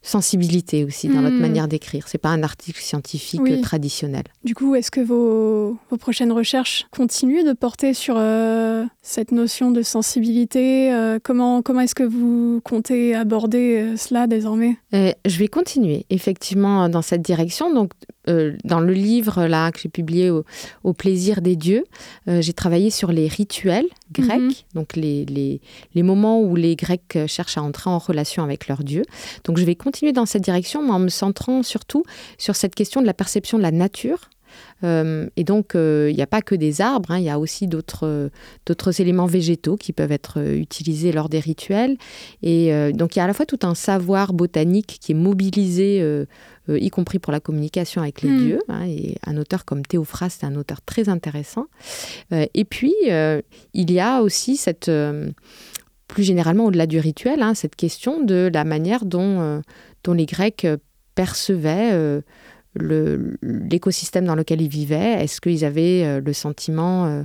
sensibilité 0.02 0.84
aussi 0.84 1.08
dans 1.08 1.20
notre 1.20 1.36
hmm. 1.36 1.40
manière 1.40 1.68
d'écrire. 1.68 2.06
C'est 2.08 2.18
pas 2.18 2.28
un 2.28 2.42
article 2.42 2.80
scientifique 2.80 3.60
traditionnel. 3.62 4.24
Du 4.44 4.54
coup, 4.54 4.74
est-ce 4.74 4.90
que 4.90 5.00
vos, 5.00 5.78
prochaines 5.98 6.32
recherches 6.32 6.86
continuent 6.90 7.44
de 7.44 7.52
porter 7.52 7.94
sur 7.94 8.16
euh, 8.18 8.84
cette 9.02 9.32
notion 9.32 9.70
de 9.70 9.82
sensibilité 9.82 10.92
euh, 10.92 11.18
Comment, 11.22 11.62
comment 11.62 11.80
est-ce 11.80 11.94
que 11.94 12.04
vous 12.04 12.60
comptez 12.64 13.14
aborder 13.14 13.78
euh, 13.78 13.96
cela 13.96 14.26
désormais? 14.26 14.76
Je 14.92 15.38
vais 15.38 15.48
continuer 15.48 16.06
effectivement 16.10 16.88
dans 16.88 17.02
cette 17.02 17.22
direction. 17.22 17.72
Donc, 17.72 17.92
dans 18.64 18.80
le 18.80 18.92
livre 18.92 19.46
là 19.46 19.70
que 19.70 19.78
j'ai 19.78 19.88
publié 19.88 20.30
au, 20.30 20.92
plaisir 20.94 21.42
des 21.42 21.54
dieux, 21.54 21.84
j'ai 22.26 22.52
travaillé 22.52 22.90
sur 22.90 23.12
les 23.12 23.28
rituels 23.28 23.86
grecs, 24.12 24.40
mhm. 24.40 24.52
donc 24.74 24.96
les, 24.96 25.24
les, 25.26 25.60
les 25.94 26.02
moments 26.02 26.40
où 26.40 26.56
les 26.56 26.76
Grecs 26.76 27.18
cherchent 27.26 27.58
à 27.58 27.62
entrer 27.62 27.90
en 27.90 27.98
relation 27.98 28.42
avec 28.42 28.68
leur 28.68 28.82
dieu. 28.82 29.02
Donc, 29.44 29.58
je 29.58 29.64
vais 29.64 29.74
continuer 29.86 30.12
dans 30.12 30.26
cette 30.26 30.42
direction, 30.42 30.80
en 30.90 30.98
me 30.98 31.08
centrant 31.08 31.62
surtout 31.62 32.02
sur 32.38 32.56
cette 32.56 32.74
question 32.74 33.00
de 33.00 33.06
la 33.06 33.14
perception 33.14 33.56
de 33.56 33.62
la 33.62 33.70
nature. 33.70 34.30
Euh, 34.82 35.28
et 35.36 35.44
donc, 35.44 35.74
euh, 35.74 36.08
il 36.10 36.16
n'y 36.16 36.22
a 36.22 36.26
pas 36.26 36.42
que 36.42 36.56
des 36.56 36.80
arbres, 36.80 37.12
hein, 37.12 37.18
il 37.18 37.24
y 37.24 37.30
a 37.30 37.38
aussi 37.38 37.68
d'autres 37.68 38.30
d'autres 38.66 39.00
éléments 39.00 39.26
végétaux 39.26 39.76
qui 39.76 39.92
peuvent 39.92 40.10
être 40.12 40.40
euh, 40.40 40.58
utilisés 40.58 41.12
lors 41.12 41.28
des 41.28 41.38
rituels. 41.38 41.96
Et 42.42 42.72
donc, 42.94 43.14
il 43.14 43.18
y 43.18 43.22
a 43.22 43.24
à 43.24 43.26
la 43.28 43.32
fois 43.32 43.46
tout 43.46 43.60
un 43.62 43.74
savoir 43.74 44.32
botanique 44.32 44.98
qui 45.00 45.12
est 45.12 45.14
mobilisé, 45.14 46.02
y 46.68 46.90
compris 46.90 47.18
pour 47.18 47.32
la 47.32 47.40
communication 47.40 48.02
avec 48.02 48.22
les 48.22 48.30
hmm. 48.30 48.38
dieux. 48.38 48.60
Hein, 48.68 48.86
et 48.86 49.16
un 49.24 49.36
auteur 49.36 49.64
comme 49.64 49.82
Théophraste 49.82 50.42
est 50.42 50.46
un 50.46 50.56
auteur 50.56 50.82
très 50.82 51.08
intéressant. 51.08 51.66
et 52.32 52.64
puis, 52.64 52.94
il 53.02 53.90
y 53.92 54.00
a 54.00 54.22
aussi 54.22 54.56
cette 54.56 54.90
plus 56.08 56.22
généralement, 56.22 56.66
au-delà 56.66 56.86
du 56.86 56.98
rituel, 56.98 57.42
hein, 57.42 57.54
cette 57.54 57.76
question 57.76 58.22
de 58.22 58.50
la 58.52 58.64
manière 58.64 59.04
dont, 59.04 59.62
dont 60.04 60.12
les 60.12 60.26
Grecs 60.26 60.66
percevaient 61.14 62.22
l'écosystème 62.74 64.24
dans 64.24 64.34
lequel 64.34 64.60
ils 64.60 64.68
vivaient. 64.68 65.22
Est-ce 65.22 65.40
qu'ils 65.40 65.64
avaient 65.64 66.20
le 66.20 66.32
sentiment 66.32 67.24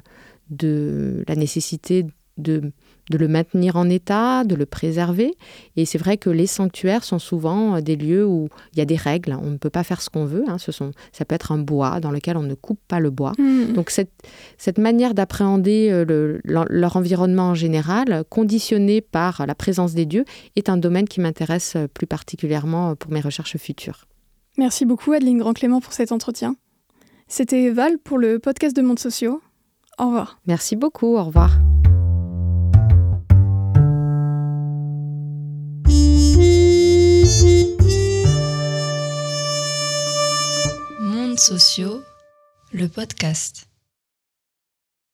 de 0.49 1.23
la 1.27 1.35
nécessité 1.35 2.05
de 2.37 2.71
de 3.09 3.17
le 3.17 3.27
maintenir 3.27 3.75
en 3.75 3.89
état, 3.89 4.43
de 4.43 4.55
le 4.55 4.65
préserver. 4.65 5.33
Et 5.75 5.85
c'est 5.85 5.97
vrai 5.97 6.17
que 6.17 6.29
les 6.29 6.47
sanctuaires 6.47 7.03
sont 7.03 7.19
souvent 7.19 7.75
euh, 7.75 7.81
des 7.81 7.95
lieux 7.95 8.25
où 8.25 8.49
il 8.73 8.79
y 8.79 8.81
a 8.81 8.85
des 8.85 8.95
règles. 8.95 9.37
On 9.41 9.49
ne 9.49 9.57
peut 9.57 9.69
pas 9.69 9.83
faire 9.83 10.01
ce 10.01 10.09
qu'on 10.09 10.25
veut. 10.25 10.43
Hein. 10.47 10.57
Ce 10.57 10.71
sont, 10.71 10.91
ça 11.11 11.25
peut 11.25 11.35
être 11.35 11.51
un 11.51 11.57
bois 11.57 11.99
dans 11.99 12.11
lequel 12.11 12.37
on 12.37 12.43
ne 12.43 12.53
coupe 12.53 12.79
pas 12.87 12.99
le 12.99 13.09
bois. 13.09 13.33
Mmh. 13.37 13.73
Donc 13.73 13.89
cette, 13.89 14.11
cette 14.57 14.77
manière 14.77 15.13
d'appréhender 15.13 15.89
euh, 15.91 16.39
leur 16.43 16.95
environnement 16.95 17.49
en 17.49 17.55
général, 17.55 18.23
conditionné 18.29 19.01
par 19.01 19.45
la 19.45 19.55
présence 19.55 19.93
des 19.93 20.05
dieux, 20.05 20.25
est 20.55 20.69
un 20.69 20.77
domaine 20.77 21.07
qui 21.07 21.21
m'intéresse 21.21 21.75
euh, 21.75 21.87
plus 21.87 22.07
particulièrement 22.07 22.95
pour 22.95 23.11
mes 23.11 23.21
recherches 23.21 23.57
futures. 23.57 24.05
Merci 24.57 24.85
beaucoup 24.85 25.13
Adeline 25.13 25.39
Grand-Clément 25.39 25.79
pour 25.79 25.93
cet 25.93 26.11
entretien. 26.11 26.55
C'était 27.27 27.69
Val 27.69 27.97
pour 27.97 28.17
le 28.17 28.39
podcast 28.39 28.75
de 28.75 28.81
Monde 28.81 28.99
Sociaux. 28.99 29.41
Au 29.97 30.07
revoir. 30.07 30.39
Merci 30.47 30.75
beaucoup. 30.75 31.15
Au 31.15 31.23
revoir. 31.23 31.51
Sociaux, 41.41 42.03
le 42.71 42.87
podcast. 42.87 43.65